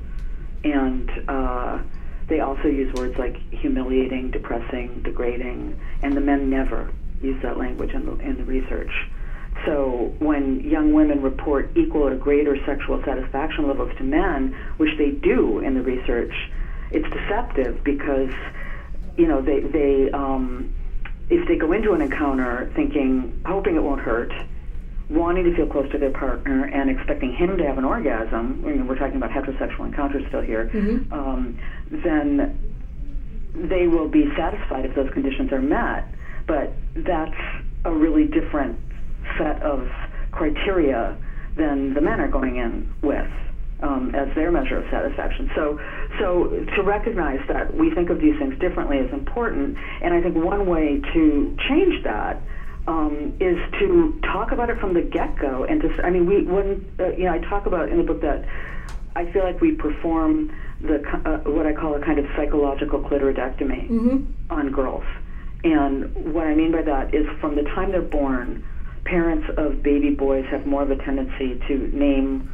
[0.64, 1.80] And uh,
[2.28, 7.92] they also use words like humiliating, depressing, degrading, and the men never use that language
[7.92, 8.92] in the, in the research.
[9.66, 15.12] So when young women report equal or greater sexual satisfaction levels to men, which they
[15.12, 16.34] do in the research,
[16.92, 18.34] it's deceptive because
[19.18, 20.74] you know they they um,
[21.30, 24.32] if they go into an encounter thinking hoping it won't hurt,
[25.10, 28.70] wanting to feel close to their partner and expecting him to have an orgasm, I
[28.70, 31.14] mean, we're talking about heterosexual encounters still here, mm-hmm.
[31.14, 31.60] um,
[31.92, 32.58] then
[33.54, 36.08] they will be satisfied if those conditions are met.
[36.48, 37.40] But that's
[37.86, 38.80] a really different
[39.38, 39.88] set of
[40.32, 41.18] criteria
[41.58, 43.28] than the men are going in with
[43.82, 45.50] um, as their measure of satisfaction.
[45.56, 45.80] So,
[46.20, 50.36] so to recognize that we think of these things differently is important, and I think
[50.36, 52.42] one way to change that
[52.88, 55.66] um, is to talk about it from the get-go.
[55.66, 58.22] And to, I mean, we when uh, you know, I talk about in the book
[58.22, 58.46] that
[59.16, 63.90] I feel like we perform the uh, what I call a kind of psychological clitoridectomy
[63.90, 64.52] mm-hmm.
[64.52, 65.04] on girls.
[65.64, 68.64] And what I mean by that is from the time they're born,
[69.06, 72.52] parents of baby boys have more of a tendency to name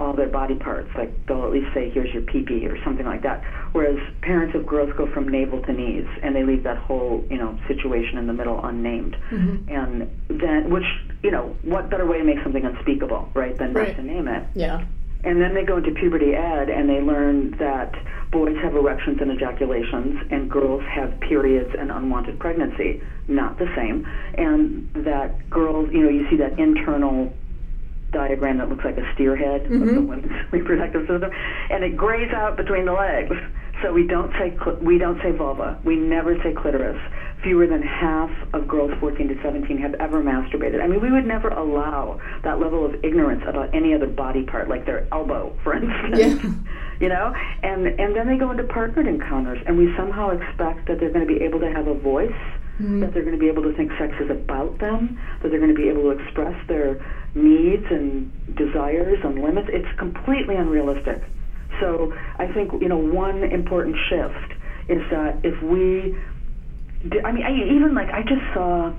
[0.00, 0.88] all their body parts.
[0.96, 3.44] Like they'll at least say, "Here's your pee pee or something like that.
[3.72, 7.36] Whereas parents of girls go from navel to knees, and they leave that whole you
[7.36, 9.16] know situation in the middle unnamed.
[9.30, 9.70] Mm-hmm.
[9.70, 10.86] And then, which
[11.22, 13.88] you know, what better way to make something unspeakable, right, than right.
[13.88, 14.46] not to name it?
[14.54, 14.86] Yeah.
[15.22, 17.92] And then they go into puberty ed, and they learn that
[18.30, 23.02] boys have erections and ejaculations, and girls have periods and unwanted pregnancy.
[23.28, 24.06] Not the same.
[24.38, 27.32] And that girls, you know, you see that internal
[28.12, 29.82] diagram that looks like a steer head mm-hmm.
[29.82, 31.30] of the women's reproductive system,
[31.70, 33.36] and it grays out between the legs.
[33.82, 35.78] So we don't say cl- we don't say vulva.
[35.84, 37.00] We never say clitoris.
[37.42, 40.82] Fewer than half of girls 14 to 17 have ever masturbated.
[40.82, 44.68] I mean, we would never allow that level of ignorance about any other body part,
[44.68, 46.42] like their elbow, for instance.
[46.42, 46.52] Yeah.
[47.00, 51.00] you know, and and then they go into partnered encounters, and we somehow expect that
[51.00, 52.30] they're going to be able to have a voice
[52.80, 53.00] Mm-hmm.
[53.00, 55.74] that they're going to be able to think sex is about them, that they're going
[55.74, 56.96] to be able to express their
[57.34, 59.68] needs and desires and limits.
[59.70, 61.20] It's completely unrealistic.
[61.78, 64.54] So I think you know one important shift
[64.88, 66.16] is that if we,
[67.24, 68.92] I mean, I, even like I just saw.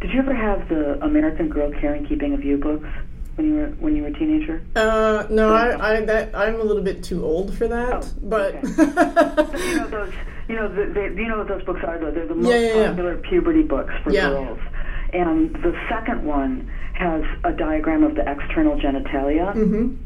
[0.00, 2.88] Did you ever have the American Girl Care and Keeping of You books
[3.36, 4.62] when you were when you were a teenager?
[4.74, 8.04] Uh, no, I, I that I'm a little bit too old for that.
[8.04, 8.68] Oh, but okay.
[9.68, 10.12] you know those,
[10.48, 11.98] you know, the, they, you know what those books are?
[11.98, 13.30] Though they're the most yeah, yeah, popular yeah.
[13.30, 14.58] puberty books for girls.
[15.12, 19.54] And the second one has a diagram of the external genitalia.
[19.54, 19.96] Mm-hmm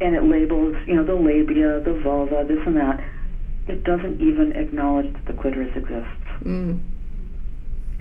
[0.00, 3.02] and it labels, you know, the labia, the vulva, this and that.
[3.68, 6.23] It doesn't even acknowledge that the clitoris exists.
[6.44, 6.78] Mm.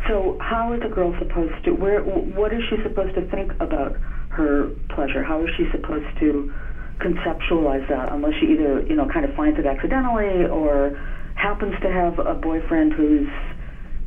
[0.07, 1.71] So how is a girl supposed to?
[1.71, 2.01] Where?
[2.01, 3.95] What is she supposed to think about
[4.29, 5.23] her pleasure?
[5.23, 6.51] How is she supposed to
[6.99, 8.11] conceptualize that?
[8.11, 10.91] Unless she either, you know, kind of finds it accidentally or
[11.35, 13.27] happens to have a boyfriend who's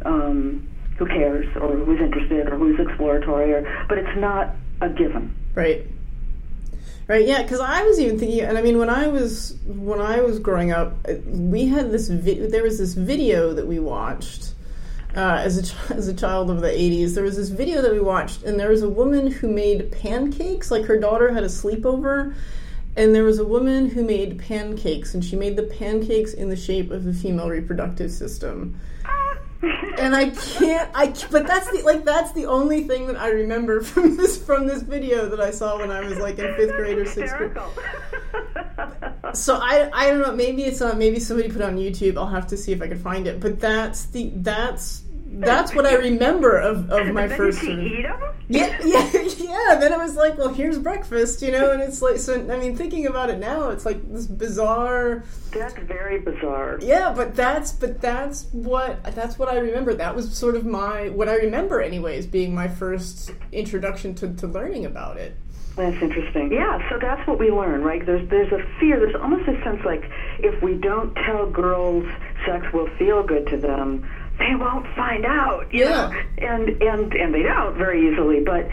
[0.05, 0.63] um,
[0.99, 4.49] who cares or who's interested or who's exploratory, or but it's not
[4.83, 5.35] a given.
[5.55, 5.81] Right.
[7.09, 10.21] Right, yeah, because I was even thinking, and I mean, when I was when I
[10.23, 12.09] was growing up, we had this.
[12.09, 14.55] Vi- there was this video that we watched
[15.15, 17.15] uh, as a ch- as a child of the '80s.
[17.15, 20.73] There was this video that we watched, and there was a woman who made pancakes.
[20.73, 22.35] Like her daughter had a sleepover,
[22.97, 26.57] and there was a woman who made pancakes, and she made the pancakes in the
[26.57, 28.81] shape of the female reproductive system
[29.63, 30.91] and I can't.
[30.95, 34.67] I but that's the like that's the only thing that I remember from this from
[34.67, 37.57] this video that I saw when I was like in fifth grade or sixth grade.
[39.35, 40.33] So I I don't know.
[40.33, 40.99] Maybe it's on.
[40.99, 42.17] Maybe somebody put on YouTube.
[42.17, 43.41] I'll have to see if I can find it.
[43.41, 45.03] But that's the that's
[45.41, 47.61] that's what I remember of, of my first.
[47.61, 48.21] Did eat them?
[48.49, 49.77] Yeah, yeah, yeah.
[49.79, 52.77] Then it was like, well, here's breakfast, you know, and it's like, so I mean,
[52.77, 55.25] thinking about it now, it's like this bizarre.
[55.53, 56.79] That's very bizarre.
[56.81, 59.95] Yeah, but that's but that's what that's what I remember.
[59.95, 64.47] That was sort of my what I remember, anyways, being my first introduction to, to
[64.47, 65.37] learning about it.
[65.77, 66.51] That's interesting.
[66.53, 68.05] Yeah, so that's what we learn, right?
[68.05, 68.99] There's there's a fear.
[68.99, 72.07] There's almost a sense like if we don't tell girls
[72.47, 75.73] sex will feel good to them, they won't find out.
[75.73, 76.09] You yeah.
[76.09, 76.49] Know?
[76.49, 78.41] And and and they don't very easily.
[78.41, 78.69] But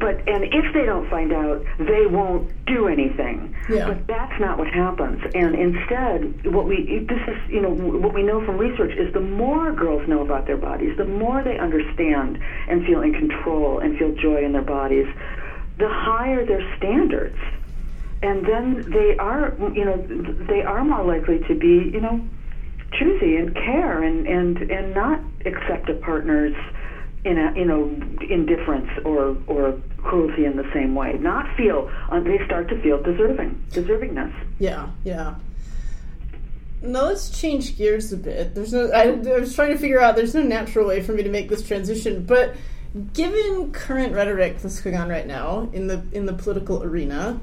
[0.00, 3.54] but and if they don't find out, they won't do anything.
[3.68, 3.88] Yeah.
[3.88, 5.22] But that's not what happens.
[5.34, 9.20] And instead, what we this is you know what we know from research is the
[9.20, 13.98] more girls know about their bodies, the more they understand and feel in control and
[13.98, 15.06] feel joy in their bodies,
[15.78, 17.38] the higher their standards.
[18.22, 19.96] And then they are, you know,
[20.48, 22.26] they are more likely to be, you know,
[22.92, 26.54] choosy and care and and and not accept a partner's
[27.24, 27.84] in a you know
[28.28, 31.14] indifference or or cruelty in the same way.
[31.14, 34.32] Not feel uh, they start to feel deserving deservingness.
[34.58, 35.34] Yeah, yeah.
[36.82, 38.54] Now let's change gears a bit.
[38.54, 38.90] There's no.
[38.92, 40.14] I, I was trying to figure out.
[40.14, 42.54] There's no natural way for me to make this transition, but
[43.12, 47.40] given current rhetoric that's going on right now in the in the political arena,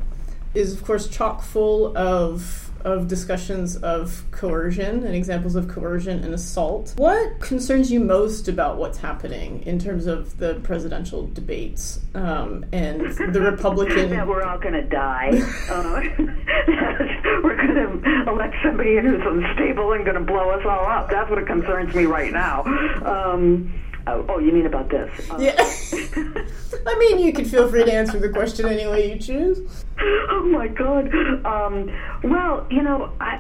[0.54, 6.34] is of course chock full of of discussions of coercion and examples of coercion and
[6.34, 6.94] assault.
[6.98, 13.02] What concerns you most about what's happening in terms of the presidential debates um, and
[13.34, 14.10] the Republican?
[14.10, 15.30] that we're all going to die.
[15.70, 16.02] uh,
[17.44, 21.10] we're going to elect somebody who's unstable and going to blow us all up.
[21.10, 22.64] That's what concerns me right now.
[23.04, 23.74] Um,
[24.06, 25.32] Oh, oh, you mean about this?
[25.32, 25.56] Uh, yeah.
[26.86, 29.83] I mean, you can feel free to answer the question any way you choose.
[30.30, 31.08] Oh my God.
[31.46, 31.90] Um,
[32.24, 33.40] well, you know, I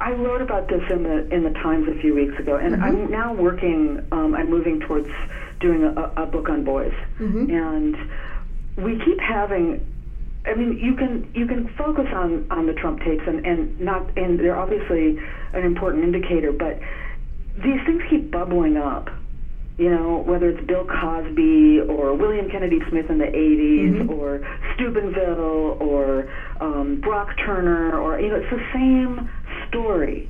[0.00, 2.82] I wrote about this in the in the Times a few weeks ago, and mm-hmm.
[2.82, 4.06] I'm now working.
[4.12, 5.08] Um, I'm moving towards
[5.60, 7.50] doing a, a book on boys, mm-hmm.
[7.50, 7.96] and
[8.76, 9.84] we keep having
[10.48, 14.16] I mean, you can you can focus on on the Trump tapes and and not
[14.16, 15.18] and they're obviously
[15.52, 16.78] an important indicator, but
[17.56, 19.10] these things keep bubbling up
[19.78, 24.10] you know, whether it's Bill Cosby or William Kennedy Smith in the 80s mm-hmm.
[24.10, 24.42] or
[24.74, 26.28] Steubenville or
[26.60, 29.30] um, Brock Turner or, you know, it's the same
[29.68, 30.28] story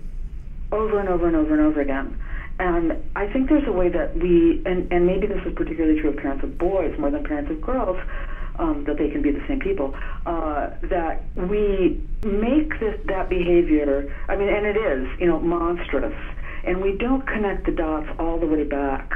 [0.71, 2.21] over and over and over and over again.
[2.59, 6.11] And I think there's a way that we, and, and maybe this is particularly true
[6.11, 7.97] of parents of boys more than parents of girls,
[8.59, 9.95] um, that they can be the same people,
[10.27, 16.13] uh, that we make this, that behavior, I mean, and it is, you know, monstrous,
[16.67, 19.13] and we don't connect the dots all the way back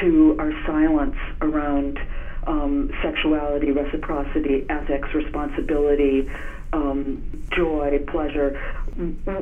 [0.00, 1.98] to our silence around
[2.46, 6.24] um, sexuality, reciprocity, ethics, responsibility,
[6.72, 7.20] um,
[7.50, 8.52] joy, pleasure.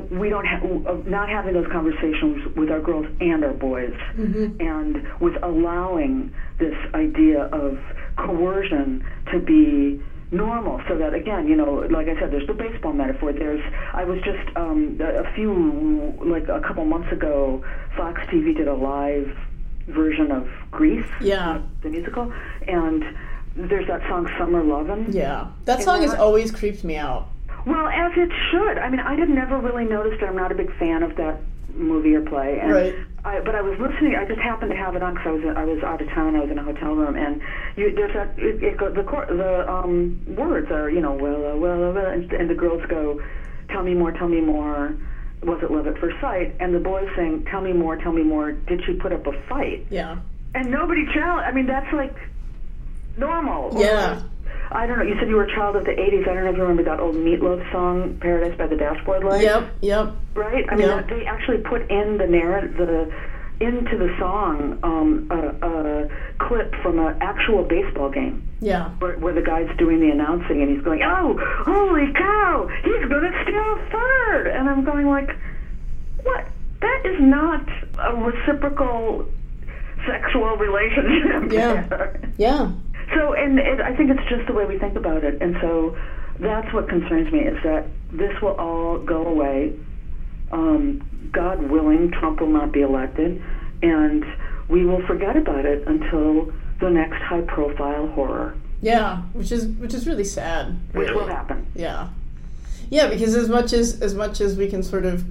[0.09, 4.47] We don't have not having those conversations with our girls and our boys, Mm-hmm.
[4.59, 6.29] and with allowing
[6.59, 7.77] this idea of
[8.17, 9.99] coercion to be
[10.31, 13.61] normal so that again you know like i said there's the baseball metaphor there's
[13.93, 17.61] i was just um a a few like a couple months ago
[17.95, 19.29] fox tv did a live
[19.87, 21.61] version of grease Yeah.
[21.81, 22.31] the musical
[22.67, 23.03] and
[23.55, 25.47] there's that song summer lovin' Yeah.
[25.65, 27.27] That song has always creeped me out.
[27.65, 30.55] well as it should i mean i had never really noticed it i'm not a
[30.55, 31.39] big fan of that
[31.73, 32.95] movie or play and Right.
[33.25, 34.15] I, but I was listening.
[34.15, 36.35] I just happened to have it on because I was I was out of town.
[36.35, 37.41] I was in a hotel room, and
[37.75, 41.41] you, there's that it, it go, the cor- the um, words are you know well
[41.53, 43.19] uh, well uh, well, and, and the girls go,
[43.69, 44.95] tell me more, tell me more.
[45.45, 46.55] Was it love at first sight?
[46.59, 48.51] And the boys saying, tell me more, tell me more.
[48.51, 49.85] Did she put up a fight?
[49.89, 50.17] Yeah.
[50.53, 51.47] And nobody challenged.
[51.47, 52.15] I mean, that's like
[53.17, 53.75] normal.
[53.75, 54.21] Or- Yeah.
[54.71, 55.05] I don't know.
[55.05, 56.27] You said you were a child of the '80s.
[56.27, 59.23] I don't know if you remember that old Meat Loaf song, "Paradise by the Dashboard
[59.23, 59.69] Light." Yep.
[59.81, 60.13] Yep.
[60.33, 60.65] right?
[60.69, 61.01] I mean, Yeah.
[61.07, 63.13] they actually put in the narrative, the
[63.59, 68.89] into the song um, a, a clip from an actual baseball game Yeah.
[68.99, 71.35] where, where the guy's doing the announcing and he's going, "Oh,
[71.65, 74.47] holy cow, he's going to steal third.
[74.47, 75.35] and I'm going like,
[76.23, 76.45] "What?
[76.81, 77.65] That is not
[77.99, 79.25] a reciprocal
[80.05, 81.87] sexual relationship." Yeah.
[81.87, 82.71] there." Yeah.
[83.13, 85.41] So, and it, I think it's just the way we think about it.
[85.41, 85.95] And so
[86.39, 89.73] that's what concerns me is that this will all go away.
[90.55, 93.43] Um, God willing, Trump will not be elected,
[93.83, 94.23] and
[94.69, 99.21] we will forget about it until the next high-profile horror, Yeah.
[99.33, 100.77] Which is which is really sad.
[100.93, 101.65] which will happen.
[101.75, 102.07] Yeah.
[102.89, 105.25] Yeah, because as much as as much as we can sort of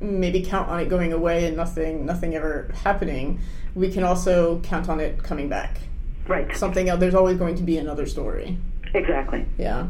[0.00, 3.40] maybe count on it going away and nothing nothing ever happening,
[3.74, 5.78] we can also count on it coming back.
[6.26, 6.54] Right.
[6.56, 8.56] Something else there's always going to be another story.
[8.94, 9.44] Exactly.
[9.58, 9.86] Yeah.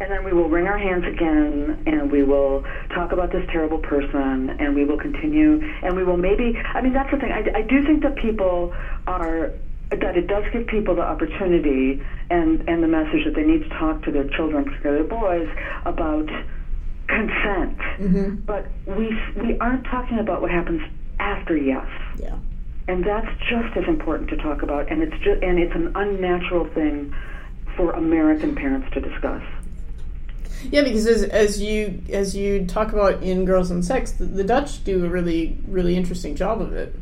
[0.00, 2.64] And then we will wring our hands again, and we will
[2.94, 6.52] talk about this terrible person, and we will continue, and we will maybe.
[6.74, 7.30] I mean, that's the thing.
[7.32, 8.72] I, I do think that people
[9.06, 9.52] are
[9.90, 13.68] that it does give people the opportunity and and the message that they need to
[13.68, 15.48] talk to their children, particularly their boys,
[15.84, 16.26] about
[17.06, 17.78] consent.
[17.98, 18.34] Mm-hmm.
[18.46, 20.80] But we we aren't talking about what happens
[21.20, 21.86] after yes
[22.18, 22.36] Yeah.
[22.88, 26.64] and that's just as important to talk about and it's just and it's an unnatural
[26.74, 27.14] thing
[27.76, 29.42] for American parents to discuss.
[30.70, 34.44] Yeah, because as, as you as you talk about in Girls and Sex, the, the
[34.44, 36.94] Dutch do a really really interesting job of it.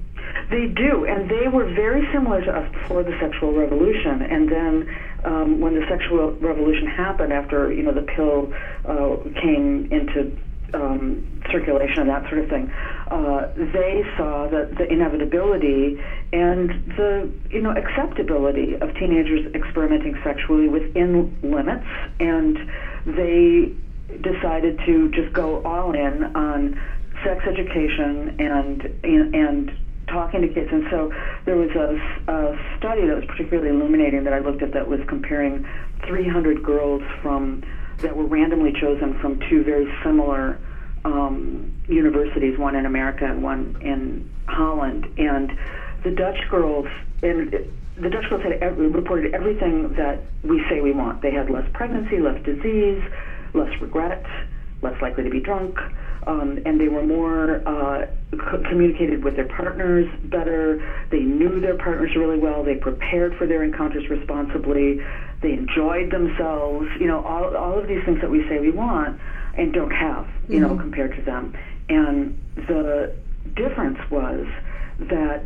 [0.51, 4.23] They do, and they were very similar to us before the sexual revolution.
[4.23, 8.53] And then, um, when the sexual revolution happened, after you know the pill
[8.85, 10.37] uh, came into
[10.75, 12.73] um, circulation and that sort of thing,
[13.13, 16.03] uh, they saw that the inevitability
[16.33, 21.87] and the you know acceptability of teenagers experimenting sexually within limits,
[22.21, 22.57] and
[23.05, 23.71] they
[24.23, 26.81] decided to just go all in on
[27.23, 29.71] sex education and and
[30.09, 30.71] talking to kids.
[30.73, 31.13] And so
[31.45, 35.01] there was a, a study that was particularly illuminating that I looked at that was
[35.07, 35.69] comparing
[36.07, 37.63] 300 girls from
[37.99, 40.59] that were randomly chosen from two very similar
[41.05, 45.53] um, universities, one in America and one in Holland, and
[46.05, 46.87] the Dutch girls
[47.23, 47.53] and
[47.97, 51.23] the Dutch girls had every, reported everything that we say we want.
[51.23, 53.03] They had less pregnancy, less disease,
[53.55, 54.25] less regret,
[54.81, 55.79] less likely to be drunk,
[56.27, 58.07] um, and they were more uh,
[58.69, 60.81] communicated with their partners better.
[61.11, 62.65] They knew their partners really well.
[62.65, 65.01] They prepared for their encounters responsibly.
[65.43, 66.89] They enjoyed themselves.
[66.99, 69.21] You know, all all of these things that we say we want
[69.57, 70.29] and don't have.
[70.49, 70.81] You know, mm-hmm.
[70.81, 71.57] compared to them.
[71.89, 73.15] And the
[73.55, 74.47] difference was
[74.99, 75.45] that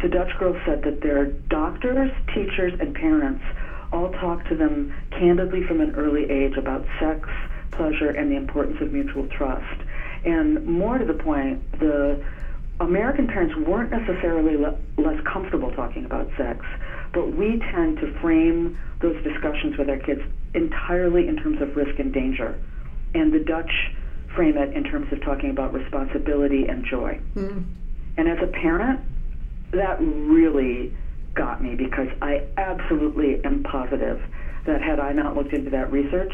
[0.00, 3.44] the Dutch girls said that their doctors, teachers, and parents
[3.92, 7.28] all talked to them candidly from an early age about sex,
[7.72, 9.82] pleasure, and the importance of mutual trust.
[10.24, 12.24] And more to the point, the
[12.80, 16.64] American parents weren't necessarily le- less comfortable talking about sex,
[17.12, 20.22] but we tend to frame those discussions with our kids
[20.54, 22.58] entirely in terms of risk and danger.
[23.14, 23.70] And the Dutch
[24.34, 27.20] frame it in terms of talking about responsibility and joy.
[27.34, 27.64] Mm.
[28.16, 29.00] And as a parent,
[29.72, 30.94] that really
[31.34, 34.22] got me because I absolutely am positive
[34.66, 36.32] that had I not looked into that research,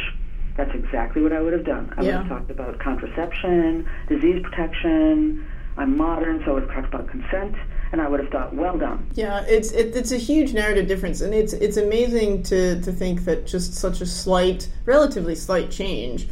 [0.56, 1.94] that's exactly what I would have done.
[1.96, 5.46] I would have talked about contraception, disease protection.
[5.76, 7.54] I'm modern, so I would have talked about consent,
[7.92, 9.08] and I would have thought, well done.
[9.14, 13.24] Yeah, it's it, it's a huge narrative difference, and it's it's amazing to to think
[13.24, 16.28] that just such a slight, relatively slight change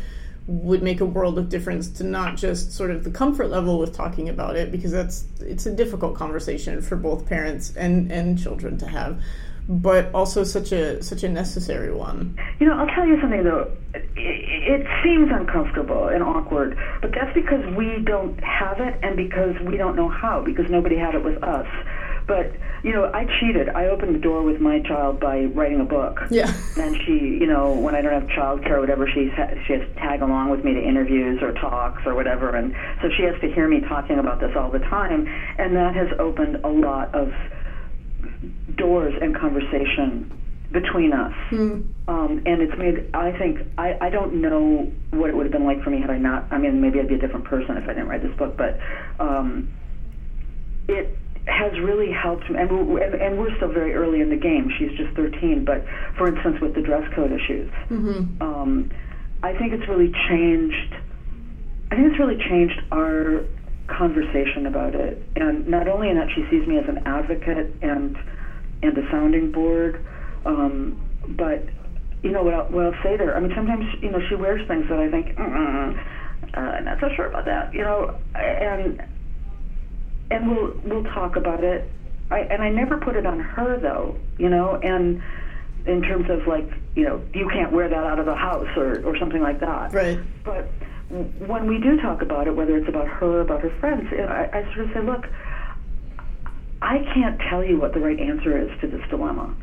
[0.46, 3.92] would make a world of difference to not just sort of the comfort level with
[3.92, 8.78] talking about it because that's it's a difficult conversation for both parents and and children
[8.78, 9.20] to have
[9.68, 12.38] but also such a such a necessary one.
[12.60, 13.70] You know, I'll tell you something though.
[13.94, 19.56] It, it seems uncomfortable and awkward, but that's because we don't have it and because
[19.66, 21.66] we don't know how because nobody had it with us.
[22.26, 22.52] But
[22.86, 23.68] you know, I cheated.
[23.70, 26.20] I opened the door with my child by writing a book.
[26.30, 26.54] Yeah.
[26.76, 29.32] And she, you know, when I don't have childcare or whatever, she's
[29.66, 32.72] she has to tag along with me to interviews or talks or whatever, and
[33.02, 35.26] so she has to hear me talking about this all the time,
[35.58, 37.32] and that has opened a lot of
[38.76, 40.30] doors and conversation
[40.70, 41.34] between us.
[41.50, 41.88] Mm.
[42.06, 45.64] Um, and it's made, I think, I, I don't know what it would have been
[45.64, 47.84] like for me had I not, I mean, maybe I'd be a different person if
[47.84, 48.78] I didn't write this book, but
[49.18, 49.72] um,
[50.88, 51.16] it
[51.46, 52.58] has really helped me.
[52.58, 54.70] And we're, and, and we're still very early in the game.
[54.78, 55.84] She's just 13, but
[56.16, 58.42] for instance, with the dress code issues, mm-hmm.
[58.42, 58.90] um,
[59.42, 60.94] I think it's really changed.
[61.90, 63.44] I think it's really changed our
[63.86, 68.16] conversation about it, and not only in that she sees me as an advocate and
[68.82, 70.04] and a sounding board,
[70.44, 71.00] um,
[71.38, 71.62] but
[72.22, 73.36] you know what I'll, what I'll say there.
[73.36, 76.04] I mean, sometimes you know she wears things that I think, mm
[76.54, 79.02] uh, I'm not so sure about that, you know, and
[80.30, 81.90] and we'll we'll talk about it.
[82.30, 85.22] I, and I never put it on her though, you know, and
[85.86, 89.04] in terms of like, you know, you can't wear that out of the house or
[89.04, 89.92] or something like that.
[89.92, 90.18] Right.
[90.44, 90.68] But
[91.46, 94.48] when we do talk about it, whether it's about her or about her friends, I,
[94.52, 95.26] I sort of say, look,
[96.82, 99.54] I can't tell you what the right answer is to this dilemma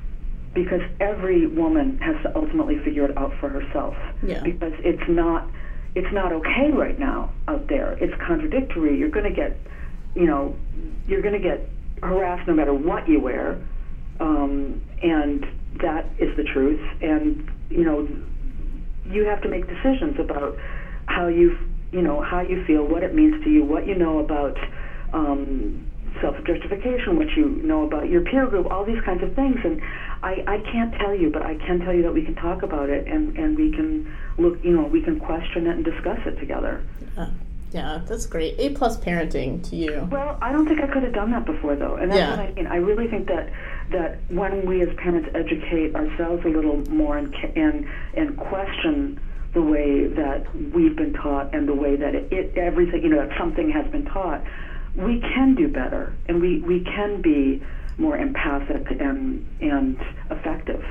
[0.53, 3.95] because every woman has to ultimately figure it out for herself.
[4.25, 4.41] Yeah.
[4.43, 5.49] Because it's not
[5.95, 7.93] it's not okay right now out there.
[8.01, 8.97] It's contradictory.
[8.97, 9.57] You're going to get,
[10.15, 10.55] you know,
[11.07, 11.69] you're going to get
[12.01, 13.61] harassed no matter what you wear,
[14.19, 15.45] um, and
[15.81, 16.81] that is the truth.
[17.01, 18.07] And you know,
[19.05, 20.57] you have to make decisions about
[21.05, 21.57] how you
[21.91, 24.57] you know how you feel, what it means to you, what you know about
[25.13, 25.89] um,
[26.21, 29.57] self-justification, what you know about your peer group, all these kinds of things.
[29.63, 29.81] And
[30.21, 32.89] I, I can't tell you, but I can tell you that we can talk about
[32.89, 36.39] it and and we can look, you know, we can question it and discuss it
[36.39, 36.83] together.
[37.17, 37.29] Yeah.
[37.73, 38.55] Yeah, that's great.
[38.59, 40.07] A plus parenting to you.
[40.11, 42.29] Well, I don't think I could have done that before, though, and that's Yeah.
[42.29, 42.67] what I mean.
[42.67, 43.49] I really think that
[43.91, 49.19] that when we as parents educate ourselves a little more and and and question
[49.53, 53.27] the way that we've been taught and the way that it, it everything you know
[53.27, 54.41] that something has been taught,
[54.95, 57.61] we can do better, and we we can be
[57.97, 59.97] more empathic and and
[60.29, 60.83] effective.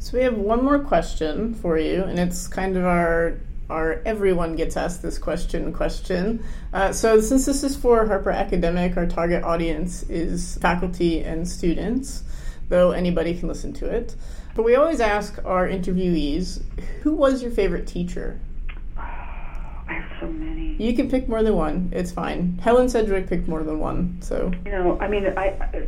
[0.00, 3.34] So we have one more question for you, and it's kind of our
[3.68, 6.44] our everyone gets asked this question question.
[6.72, 12.22] Uh, so since this is for Harper Academic, our target audience is faculty and students,
[12.68, 14.14] though anybody can listen to it.
[14.54, 16.62] But we always ask our interviewees,
[17.02, 18.40] who was your favorite teacher?
[18.96, 20.76] I have so many.
[20.78, 21.90] You can pick more than one.
[21.92, 22.58] It's fine.
[22.62, 25.86] Helen Sedgwick picked more than one, so You know, I mean, I,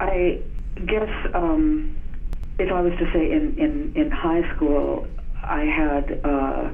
[0.00, 0.40] I
[0.84, 1.96] guess um,
[2.58, 5.06] if I was to say in, in, in high school,
[5.42, 6.70] I had uh,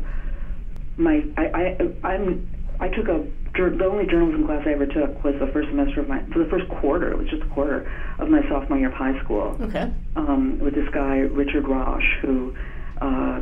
[1.01, 2.49] my I, I I'm
[2.81, 6.09] I took a the only journalism class I ever took was the first semester of
[6.09, 7.11] my for the first quarter.
[7.11, 9.93] It was just a quarter of my sophomore year of high school okay.
[10.17, 12.55] um, with this guy Richard Roche who
[13.01, 13.41] uh,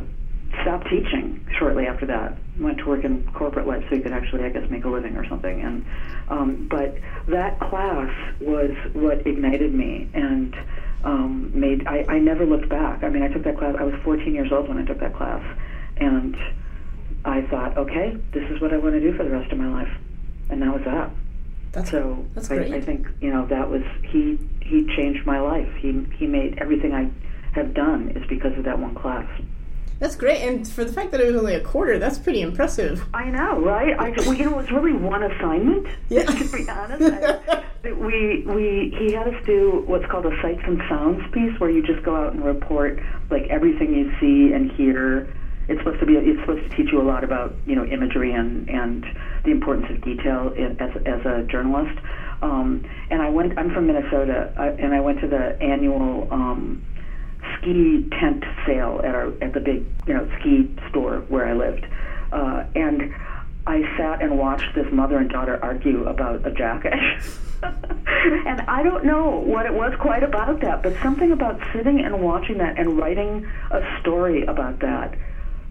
[0.61, 2.37] stopped teaching shortly after that.
[2.59, 5.15] Went to work in corporate life so he could actually, I guess, make a living
[5.15, 5.61] or something.
[5.61, 5.85] And
[6.29, 6.95] um, but
[7.27, 10.55] that class was what ignited me and
[11.03, 11.87] um, made.
[11.87, 13.03] I, I never looked back.
[13.03, 13.75] I mean, I took that class.
[13.79, 15.43] I was 14 years old when I took that class,
[15.97, 16.35] and
[17.29, 19.67] I thought, okay, this is what I want to do for the rest of my
[19.69, 19.91] life,
[20.49, 21.11] and that was that.
[21.71, 22.73] That's So that's I, great.
[22.73, 24.39] I think you know that was he.
[24.61, 25.71] He changed my life.
[25.79, 27.09] He he made everything I
[27.53, 29.27] have done is because of that one class.
[29.99, 33.05] That's great, and for the fact that it was only a quarter, that's pretty impressive.
[33.13, 33.99] I know, right?
[33.99, 35.87] I well, you know, it was really one assignment.
[36.09, 36.23] Yeah.
[36.23, 40.81] to be honest, I, we we he had us do what's called a sights and
[40.89, 42.99] sounds piece, where you just go out and report
[43.29, 45.31] like everything you see and hear.
[45.69, 46.15] It's supposed to be.
[46.15, 49.05] It's supposed to teach you a lot about you know imagery and and
[49.45, 51.97] the importance of detail in, as as a journalist.
[52.41, 53.57] Um, and I went.
[53.57, 56.27] I'm from Minnesota, I, and I went to the annual.
[56.31, 56.83] Um,
[57.57, 61.85] ski tent sale at our at the big you know ski store where I lived,
[62.31, 63.13] uh, and
[63.67, 66.93] I sat and watched this mother and daughter argue about a jacket.
[67.61, 72.21] and I don't know what it was quite about that, but something about sitting and
[72.21, 75.17] watching that and writing a story about that.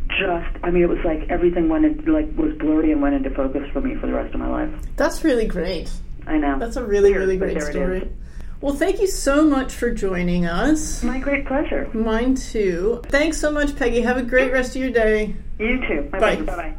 [0.09, 3.30] Just, I mean, it was like everything went in, like was blurry and went into
[3.30, 4.70] focus for me for the rest of my life.
[4.96, 5.90] That's really great.
[6.26, 6.59] I know.
[6.59, 8.09] That's a really, There- really great story.
[8.61, 11.04] Well, thank you so much for joining us.
[11.04, 11.88] My great pleasure.
[11.92, 13.02] Mine too.
[13.06, 14.00] Thanks so much, Peggy.
[14.00, 15.36] Have a great rest of your day.
[15.61, 16.09] You too.
[16.12, 16.36] My Bye.
[16.36, 16.74] Bye bye.